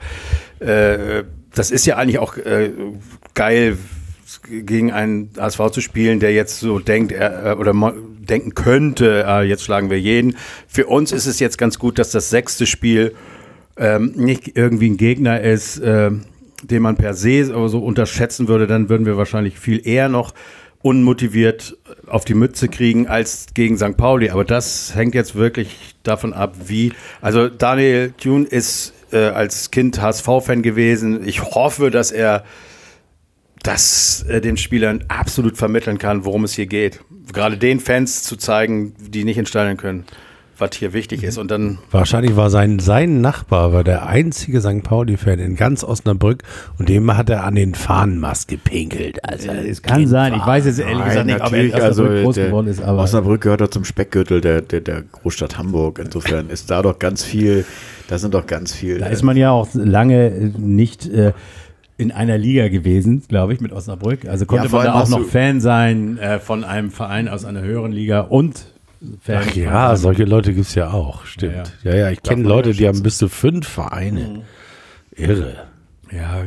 [0.60, 1.24] Äh,
[1.56, 2.72] das ist ja eigentlich auch äh,
[3.34, 3.78] geil
[4.50, 7.74] gegen einen HSV zu spielen, der jetzt so denkt er, äh, oder
[8.32, 10.38] denken könnte, äh, jetzt schlagen wir jeden.
[10.68, 13.14] Für uns ist es jetzt ganz gut, dass das sechste Spiel
[13.78, 16.24] ähm, nicht irgendwie ein Gegner ist, ähm,
[16.64, 20.34] den man per se so unterschätzen würde, dann würden wir wahrscheinlich viel eher noch
[20.82, 21.78] unmotiviert
[22.08, 23.98] auf die Mütze kriegen als gegen St.
[23.98, 24.30] Pauli.
[24.30, 26.94] Aber das hängt jetzt wirklich davon ab, wie.
[27.22, 31.28] Also Daniel Thune ist äh, als Kind HSV-Fan gewesen.
[31.28, 32.44] Ich hoffe, dass er
[33.64, 37.02] das äh, den Spielern absolut vermitteln kann, worum es hier geht.
[37.32, 40.06] Gerade den Fans zu zeigen, die nicht entsteigen können,
[40.58, 41.38] was hier wichtig ist.
[41.38, 44.84] Und dann Wahrscheinlich war sein, sein Nachbar war der einzige St.
[44.84, 46.44] Pauli-Fan in ganz Osnabrück
[46.80, 49.24] und dem hat er an den Fahnenmast gepinkelt.
[49.24, 50.34] Also, es kann sein.
[50.34, 52.82] Ich weiß jetzt ehrlich gesagt nicht, ob er in also Osnabrück groß der, geworden ist.
[52.82, 56.00] Aber Osnabrück gehört doch zum Speckgürtel der, der, der Großstadt Hamburg.
[56.04, 57.66] Insofern ist da doch ganz viel,
[58.08, 59.00] da sind doch ganz viel.
[59.00, 61.34] da ist man ja auch lange nicht äh,
[61.98, 64.26] in einer Liga gewesen, glaube ich, mit Osnabrück.
[64.26, 67.62] Also konnte Ja, man da auch noch Fan sein äh, von einem Verein aus einer
[67.62, 68.66] höheren Liga und
[69.22, 71.74] Fan Ach ja, solche Leute gibt es ja auch, stimmt.
[71.84, 74.44] Ja, ja, ich kenne Leute, ja die haben bis zu fünf Vereine.
[75.16, 75.68] Irre.
[76.12, 76.44] Ja,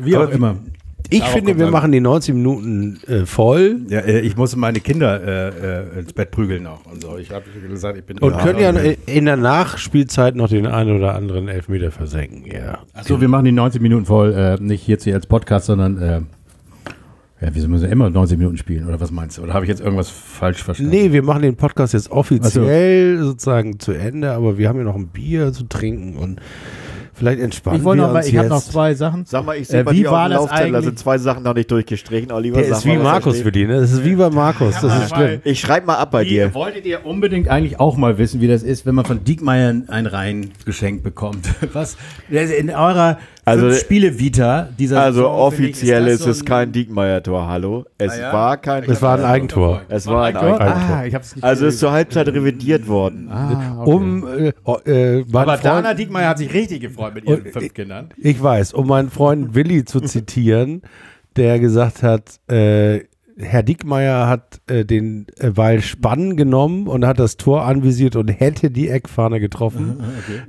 [0.00, 0.56] wie auch immer.
[1.10, 4.80] Ich Darauf finde, wir machen die 90 Minuten äh, voll Ja, äh, ich muss meine
[4.80, 7.18] Kinder äh, äh, ins Bett prügeln auch und so.
[7.18, 11.14] Ich habe gesagt, ich bin und können ja in der Nachspielzeit noch den einen oder
[11.14, 12.46] anderen Elfmeter versenken.
[12.46, 12.78] Ja.
[12.94, 16.26] Achso, wir machen die 90 Minuten voll, äh, nicht jetzt hier als Podcast, sondern
[17.40, 18.88] ja, wieso müssen wir immer 90 Minuten spielen?
[18.88, 19.42] Oder was meinst du?
[19.42, 20.90] Oder habe ich jetzt irgendwas falsch verstanden?
[20.90, 24.94] Nee, wir machen den Podcast jetzt offiziell sozusagen zu Ende, aber wir haben ja noch
[24.94, 26.40] ein Bier zu trinken und
[27.14, 29.24] vielleicht entspannen ich wollte wir noch mal, uns ich habe noch zwei Sachen.
[29.26, 31.42] Sag mal, ich sehe Äh, bei wie dir war auf dem da sind zwei Sachen
[31.42, 32.32] noch nicht durchgestrichen.
[32.32, 33.80] Oliver, Der ist mal, wie Markus für die, ne?
[33.80, 35.40] Das ist wie bei Markus, das ist schlimm.
[35.44, 36.54] Ich schreibe mal ab bei dir.
[36.54, 40.06] wolltet ihr unbedingt eigentlich auch mal wissen, wie das ist, wenn man von Diekmeyer ein
[40.06, 41.48] Reihen geschenkt bekommt?
[41.72, 41.96] Was?
[42.28, 46.30] In eurer Also- fünf Spiele Vita dieser Also Saison, finde ich, offiziell das ist so
[46.30, 47.84] es ein- kein Diekmeyer-Tor, hallo.
[47.98, 48.32] Es Ah ja?
[48.32, 49.82] war kein Es war ein Eigentor.
[49.88, 50.60] Es war ein Eigentor?
[50.60, 50.96] Eigentor.
[50.96, 53.28] Ah, ich hab's nicht Also ist zur Halbzeit revidiert worden.
[53.30, 53.90] Ah, okay.
[53.90, 57.52] Um, äh, oh, äh, Aber Dana Freund, Diekmeyer hat sich richtig gefreut mit ihren Und-
[57.52, 58.08] fünf Kindern.
[58.16, 60.82] ich weiß, um meinen Freund Willi zu zitieren,
[61.36, 63.00] der gesagt hat, äh,
[63.36, 68.28] Herr Dickmeier hat äh, den äh, Ball Spann genommen und hat das Tor anvisiert und
[68.28, 69.96] hätte die Eckfahne getroffen.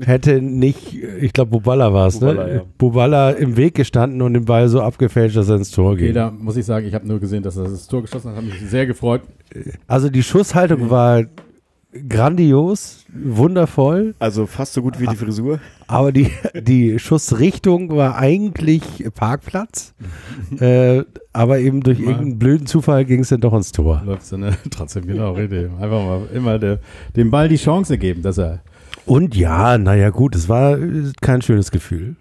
[0.03, 2.53] Hätte nicht, ich glaube, Buballa war es, Buballa, ne?
[2.55, 2.61] ja.
[2.77, 6.13] Buballa im Weg gestanden und den Ball so abgefälscht, dass er ins Tor Okay, ging.
[6.13, 8.45] da muss ich sagen, ich habe nur gesehen, dass er das Tor geschossen hat, habe
[8.47, 9.21] mich sehr gefreut.
[9.88, 11.23] Also die Schusshaltung war
[12.09, 15.59] grandios, wundervoll, Also fast so gut wie die Frisur.
[15.87, 16.29] aber die,
[16.59, 19.93] die Schussrichtung war eigentlich Parkplatz.
[20.59, 24.01] äh, aber eben durch irgendeinen blöden Zufall ging es dann doch ins Tor.
[24.05, 24.57] Läuft so, ne?
[24.69, 25.69] Trotzdem, genau, richtig.
[25.79, 26.79] Einfach mal immer der,
[27.15, 28.61] dem Ball die Chance geben, dass er.
[29.05, 32.15] Und ja, naja gut, es war äh, kein schönes Gefühl.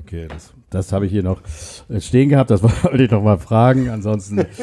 [0.00, 1.40] Okay, das, das habe ich hier noch
[1.88, 3.88] äh, stehen gehabt, das wollte ich noch mal fragen.
[3.88, 4.44] Ansonsten.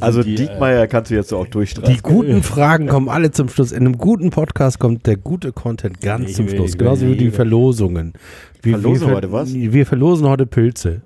[0.00, 1.94] Also die, äh, Diekmeyer kannst du jetzt so auch durchstreichen.
[1.94, 3.70] Die guten Fragen kommen alle zum Schluss.
[3.72, 6.72] In einem guten Podcast kommt der gute Content ganz Ich zum will- Schluss.
[6.72, 8.12] will- Genauso wie die Verlosungen.
[8.62, 9.54] Wir, Verlosen wir, heute was?
[9.54, 11.02] Wir verlosen heute Pilze.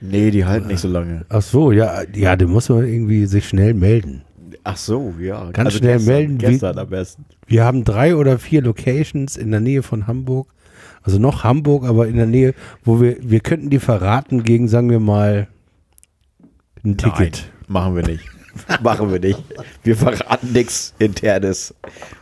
[0.00, 1.24] Nee, die halten nicht so lange.
[1.28, 4.22] Ach so, ja, ja, da muss man irgendwie sich schnell melden.
[4.64, 5.50] Ach so, ja.
[5.52, 7.24] Ganz schnell gestern, melden, Gestern am besten.
[7.46, 10.48] Wir haben drei oder vier Locations in der Nähe von Hamburg.
[11.02, 14.90] Also noch Hamburg, aber in der Nähe, wo wir, wir könnten die verraten gegen, sagen
[14.90, 15.48] wir mal,
[16.84, 17.50] ein Ticket.
[17.66, 18.24] Machen wir nicht.
[18.82, 19.42] Machen wir nicht.
[19.84, 21.74] Wir verraten nichts Internes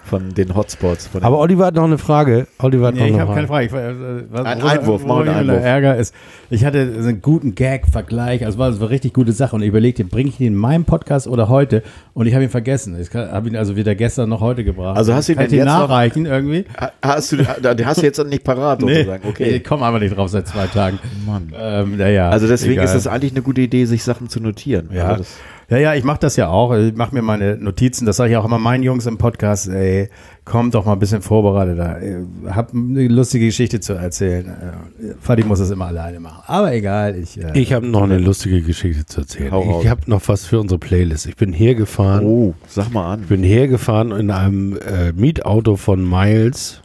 [0.07, 1.09] von den Hotspots.
[1.09, 2.47] Von Aber Oliver hat noch eine Frage.
[2.59, 3.67] Oliver hat Nee, noch ich eine habe keine Frage.
[3.67, 5.63] Ich, äh, was, Ein Einwurf, mach einen ich Einwurf.
[5.65, 6.15] Ärger ist,
[6.51, 9.69] ich hatte so einen guten Gag-Vergleich, also war so eine richtig gute Sache und ich
[9.69, 11.83] überlegte, bringe ich ihn in meinem Podcast oder heute
[12.15, 12.97] und ich habe ihn vergessen.
[13.01, 14.97] Ich habe ihn also weder gestern noch heute gebracht.
[14.97, 16.65] Also hast du ihn ich ihn jetzt noch- nachreichen irgendwie?
[16.81, 19.23] Ha- Hast du, hast du jetzt nicht parat, sozusagen.
[19.25, 19.61] ich Okay.
[19.61, 20.99] komme aber nicht drauf seit zwei Tagen.
[21.27, 21.53] Mann.
[21.59, 22.85] Ähm, naja, Also deswegen egal.
[22.85, 24.91] ist es eigentlich eine gute Idee, sich Sachen zu notieren.
[24.93, 25.37] Ja, Also das,
[25.69, 26.73] ja, ja, ich mache das ja auch.
[26.75, 28.07] Ich mache mir meine Notizen.
[28.07, 29.69] Das sage ich auch immer meinen Jungs im Podcast.
[29.69, 29.96] Ey,
[30.45, 31.79] kommt doch mal ein bisschen vorbereitet.
[31.79, 32.55] Da.
[32.55, 34.47] Hab eine lustige Geschichte zu erzählen.
[34.47, 36.43] Äh, Fadi muss das immer alleine machen.
[36.47, 37.39] Aber egal, ich.
[37.41, 39.53] Äh, Ich habe noch eine lustige Geschichte zu erzählen.
[39.81, 41.27] Ich habe noch was für unsere Playlist.
[41.27, 42.25] Ich bin hergefahren.
[42.25, 43.23] oh, sag mal an.
[43.23, 46.81] Ich bin hergefahren in einem äh, Mietauto von Miles.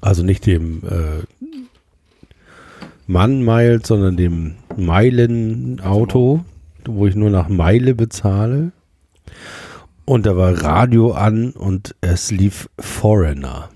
[0.00, 1.24] Also nicht dem äh,
[3.06, 6.44] Mann Miles, sondern dem Meilenauto,
[6.84, 8.72] wo ich nur nach Meile bezahle.
[10.06, 13.68] Und da war Radio an und es lief Foreigner.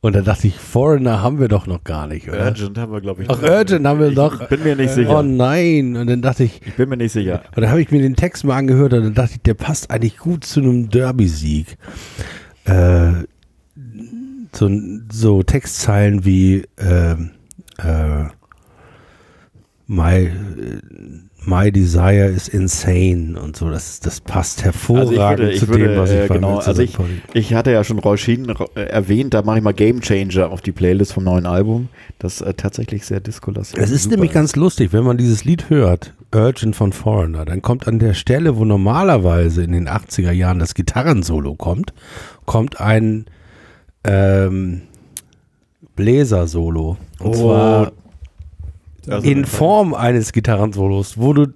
[0.00, 2.46] Und da dachte ich, Foreigner haben wir doch noch gar nicht, oder?
[2.46, 3.30] Urgent haben wir, glaube ich.
[3.30, 3.40] Ach.
[3.42, 4.38] Urgent haben wir doch.
[4.42, 5.18] Ich bin mir nicht sicher.
[5.18, 5.96] Oh nein.
[5.96, 7.42] Und dann dachte ich, Ich bin mir nicht sicher.
[7.56, 9.90] und dann habe ich mir den Text mal angehört und dann dachte ich, der passt
[9.90, 11.78] eigentlich gut zu einem Derby-Sieg.
[12.64, 13.12] Äh,
[14.52, 14.70] so,
[15.10, 17.30] so Textzeilen wie ähm,
[17.78, 18.24] äh,
[19.86, 20.30] my,
[21.46, 23.70] my desire is insane und so.
[23.70, 26.96] Das, das passt hervorragend Also würde, zu würde dem, was ich äh, genau, also ich,
[27.32, 30.72] ich hatte ja schon Rauschin äh, erwähnt, da mache ich mal Game Changer auf die
[30.72, 31.88] Playlist vom neuen Album,
[32.18, 36.14] das äh, tatsächlich sehr disco-lastig Es ist nämlich ganz lustig, wenn man dieses Lied hört.
[36.34, 37.44] Urgent von Foreigner.
[37.44, 41.94] Dann kommt an der Stelle, wo normalerweise in den 80er Jahren das Gitarrensolo kommt,
[42.44, 43.26] kommt ein
[44.02, 44.82] ähm,
[45.94, 46.96] Bläser-Solo.
[47.20, 47.92] Und Oh, zwar
[49.08, 51.46] Also- in Form eines Gitarrensolos, wo du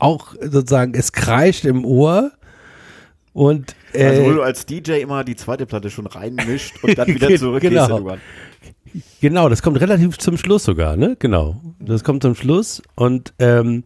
[0.00, 2.32] auch sozusagen, es kreischt im Ohr
[3.32, 7.08] und äh, Also wo du als DJ immer die zweite Platte schon reinmischt und dann
[7.08, 7.72] wieder zurückgehst.
[7.72, 7.88] Genau.
[7.88, 8.20] irgendwann.
[9.20, 11.16] Genau, das kommt relativ zum Schluss sogar, ne?
[11.18, 11.60] Genau.
[11.78, 13.84] Das kommt zum Schluss und ähm,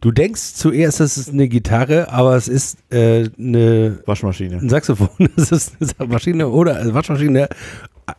[0.00, 4.56] du denkst zuerst, es ist eine Gitarre, aber es ist äh, eine, Waschmaschine.
[4.58, 5.28] ein Saxophon.
[5.36, 7.48] Es ist eine Maschine oder eine Waschmaschine,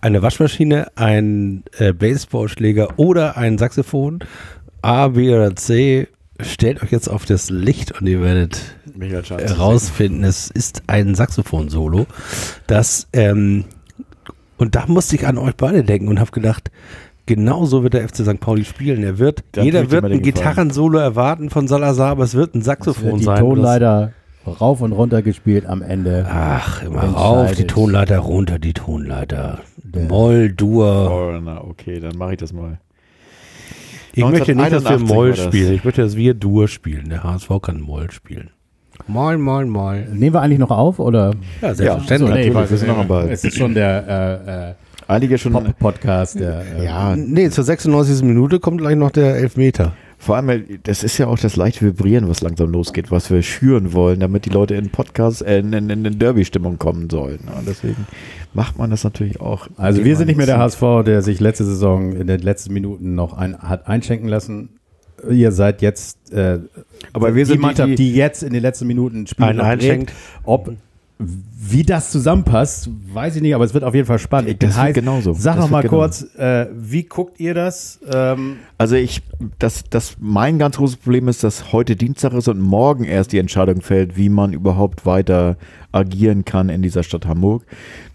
[0.02, 4.20] eine Waschmaschine, ein äh, Baseballschläger oder ein Saxophon.
[4.82, 6.08] A, B oder C.
[6.40, 8.60] Stellt euch jetzt auf das Licht und ihr werdet
[9.30, 12.08] herausfinden, es ist ein Saxophon-Solo.
[12.68, 13.66] Das, ähm,
[14.58, 16.72] und da musste ich an euch beide denken und habe gedacht,
[17.26, 18.40] genau so wird der FC St.
[18.42, 19.04] Pauli spielen.
[19.04, 20.22] Er wird, Da jeder wird ein.
[20.22, 23.40] Gitarrensolo erwarten von Salazar, aber es wird ein Saxophon die sein.
[23.40, 24.12] Tonleiter
[24.48, 26.26] rauf und runter gespielt am Ende.
[26.30, 29.60] Ach, immer rauf, die Tonleiter, runter, die Tonleiter.
[29.96, 31.12] Moll, Dur.
[31.12, 32.80] Oh, na, okay, dann mache ich das mal.
[34.14, 35.74] Ich möchte nicht, dass wir 1981 Moll spielen.
[35.74, 37.10] Ich möchte, dass wir Dur spielen.
[37.10, 38.50] Der HSV kann Moll spielen.
[39.08, 40.08] Moll, Moll, Moll.
[40.12, 41.32] Nehmen wir eigentlich noch auf oder?
[41.62, 42.54] Ja, Ja, selbstverständlich.
[42.54, 43.30] nee, noch am Ball.
[43.30, 44.74] Es ist schon der äh, äh,
[45.08, 45.54] Einige schon.
[45.54, 46.39] Pop-Podcast.
[46.39, 48.24] Der, äh, Ja, Nee, zur 96.
[48.24, 49.93] Minute kommt gleich noch der Elfmeter.
[50.26, 53.44] Vor allem, weil das ist ja auch das leichte Vibrieren, was langsam losgeht, was wir
[53.44, 57.42] schüren wollen, damit die Leute in Podcast, äh, in, in, in Derby-Stimmung kommen sollen.
[57.56, 58.08] Und deswegen
[58.54, 59.68] macht man das natürlich auch.
[59.78, 60.58] Also wir sind nicht mehr der.
[60.58, 64.80] HSV, der sich letzte Saison in den letzten Minuten noch ein, hat einschenken lassen.
[65.30, 66.60] Ihr seid jetzt äh,
[67.14, 69.66] Aber wir die sind Mannschaft, die, die, jetzt in den letzten Minuten Spiele Einen noch
[69.66, 69.74] dreht.
[69.74, 70.14] einschenkt.
[70.44, 70.74] Ob
[71.18, 74.49] wie das zusammenpasst, weiß ich nicht, aber es wird auf jeden Fall spannend.
[74.49, 74.93] Ich bin Das heiß.
[74.93, 75.32] genauso.
[75.34, 75.97] Sag Das noch mal genauso.
[75.97, 77.99] kurz, äh, wie guckt ihr das?
[78.13, 79.22] Ähm, Also ich,
[79.57, 83.39] das, das, mein ganz großes Problem ist, dass heute Dienstag ist und morgen erst die
[83.39, 85.55] Entscheidung fällt, wie man überhaupt weiter
[85.93, 87.63] agieren kann in dieser Stadt Hamburg.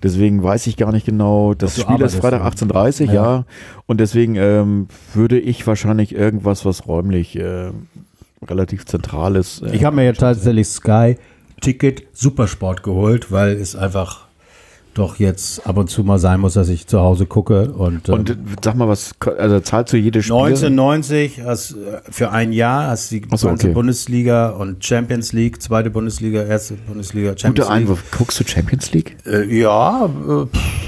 [0.03, 1.55] Deswegen weiß ich gar nicht genau.
[1.55, 2.49] Das Spiel ist Freitag ja.
[2.67, 3.13] 18.30 ja.
[3.15, 3.45] Ja.
[3.87, 7.71] Und deswegen ähm, würde ich wahrscheinlich irgendwas, was räumlich äh,
[8.47, 9.63] relativ zentral ist.
[9.63, 11.17] Äh, ich habe mir jetzt tatsächlich Sky
[11.61, 14.31] Ticket Supersport geholt, weil es einfach
[14.95, 18.15] doch jetzt ab und zu mal sein muss, dass ich zu Hause gucke und, ähm,
[18.15, 20.37] und äh, sag mal, was, also zahlst du jedes Spiel?
[20.37, 23.75] 1990 hast, äh, für ein Jahr hast die Ach so, ganze okay.
[23.75, 27.83] Bundesliga und Champions League, zweite Bundesliga, erste Bundesliga, Champions Guter League.
[27.83, 28.05] Einwurf.
[28.11, 29.17] Guckst du Champions League?
[29.27, 30.47] Äh, ja, äh,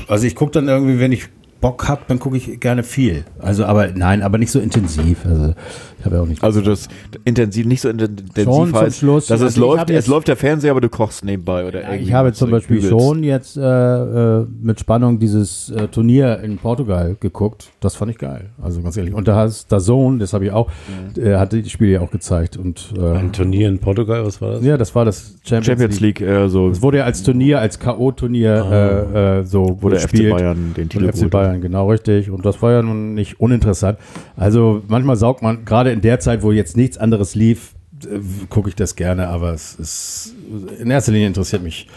[0.09, 1.29] also ich gucke dann irgendwie, wenn ich
[1.63, 3.25] Bock habe, dann gucke ich gerne viel.
[3.39, 5.25] Also aber nein, aber nicht so intensiv.
[5.25, 5.55] Also
[5.99, 6.43] ich habe ja auch nicht.
[6.43, 6.89] Also das
[7.25, 9.27] intensiv, nicht so intensiv Schon zum heißt, Schluss.
[9.29, 11.89] dass es Also läuft, es jetzt- läuft der Fernseher, aber du kochst nebenbei oder Ja,
[11.93, 12.09] irgendwie.
[12.09, 12.91] ich habe zum Beispiel bügelst.
[13.05, 17.71] schon jetzt äh, äh, mit Spannung dieses äh, Turnier in Portugal geguckt.
[17.81, 18.51] Das fand ich geil.
[18.61, 19.15] Also ganz ehrlich.
[19.15, 20.69] Und da hast der Sohn, das habe ich auch,
[21.17, 22.57] äh, hat die Spiele ja auch gezeigt.
[22.57, 24.65] Und äh, Ein Turnier in Portugal, was war das?
[24.65, 26.19] ja, das war das Champions, Champions League.
[26.19, 30.01] League, äh, so Es wurde ja als Turnier, als K.O.-Turnier äh, äh, so wo der
[30.01, 30.31] FC.
[30.31, 32.31] Bayern den Titel FC geholt Bayern, genau richtig.
[32.31, 33.99] Und das war ja nun nicht uninteressant.
[34.37, 37.75] Also manchmal saugt man, gerade in der Zeit, wo jetzt nichts anderes lief,
[38.05, 40.35] äh, gucke ich das gerne, aber es ist
[40.81, 41.89] in erster Linie interessiert mich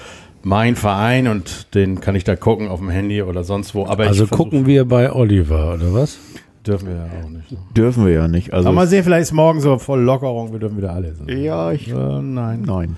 [0.44, 3.86] mein Verein und den kann ich da gucken auf dem Handy oder sonst wo.
[3.88, 6.20] Aber Also gucken wir bei Oliver, oder was?
[6.68, 7.52] dürfen wir ja auch nicht.
[7.52, 7.58] ne?
[7.78, 8.52] Dürfen wir ja nicht.
[8.54, 11.14] Also Aber mal sehen, vielleicht ist morgen so voll Lockerung, wir dürfen wieder alle.
[11.14, 11.26] So.
[11.32, 11.90] ja, ich.
[11.90, 12.64] Äh, nein.
[12.66, 12.98] Nein.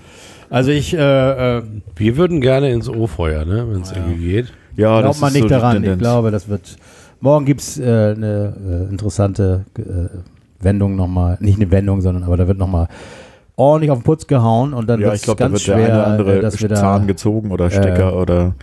[0.50, 1.62] Also ich äh, äh,
[1.96, 4.52] Wir würden gerne ins O-Feuer, ne, wenn es irgendwie geht.
[4.78, 5.84] Ja, Glaubt man ist nicht so daran.
[5.84, 6.76] Ich glaube, das wird.
[7.20, 8.54] Morgen gibt es äh, eine
[8.88, 9.82] äh, interessante äh,
[10.64, 11.36] Wendung nochmal.
[11.40, 12.88] Nicht eine Wendung, sondern aber da wird nochmal
[13.56, 15.66] ordentlich auf den Putz gehauen und dann Ja, wird ich es glaube, da ganz wird
[15.66, 18.54] der schwer, eine oder andere äh, dass wir Zahn da gezogen oder Stecker oder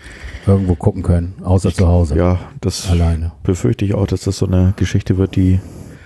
[0.47, 2.15] irgendwo gucken können, außer zu Hause.
[2.15, 3.33] ja, das Alleine.
[3.43, 5.59] befürchte ich auch, dass das so eine Geschichte wird, die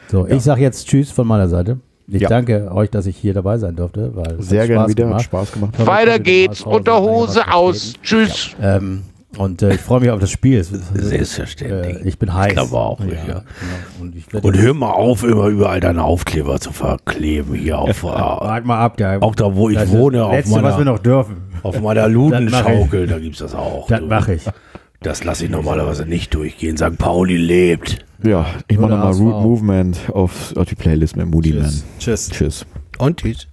[0.07, 1.77] So, ich sage jetzt Tschüss von meiner Seite.
[2.07, 2.29] Ich Ja.
[2.29, 4.15] danke euch, dass ich hier dabei sein durfte.
[4.15, 5.23] Weil es sehr hat gerne Spaß wieder hat gemacht.
[5.25, 5.73] Spaß gemacht.
[5.75, 7.93] Ich ich Weiter geht's, Unterhose einigermaßen aus.
[8.01, 8.55] Tschüss.
[8.59, 9.03] Ähm,
[9.37, 10.57] und äh, ich freue mich auf das Spiel.
[10.59, 11.97] Es- Selbstverständlich.
[12.05, 12.53] Äh, ich bin heiß.
[12.53, 13.07] glaube auch, ja.
[13.13, 13.21] ja.
[13.23, 13.41] Genau.
[14.01, 18.07] Und, ich Und hör mal auf, immer überall deine Aufkleber zu verkleben hier auf, äh,
[18.07, 20.71] Wart mal ab, der, auch da, wo ich das wohne, das auf Letzte, was wir
[20.71, 21.37] meiner, noch dürfen.
[21.63, 23.87] auf meiner Das Ludenschaukel, da gibt's das auch.
[23.87, 24.43] Das mache ich.
[25.01, 26.75] Das lasse ich normalerweise nicht durchgehen.
[26.75, 26.97] St.
[26.97, 28.05] Pauli lebt.
[28.21, 29.13] Ja, ich mache nochmal.
[29.13, 31.71] Root Movement auf, auf die Playlist mit Moody Man.
[31.99, 32.29] Tschüss.
[32.29, 32.65] Tschüss.
[32.97, 33.47] Und tschüss.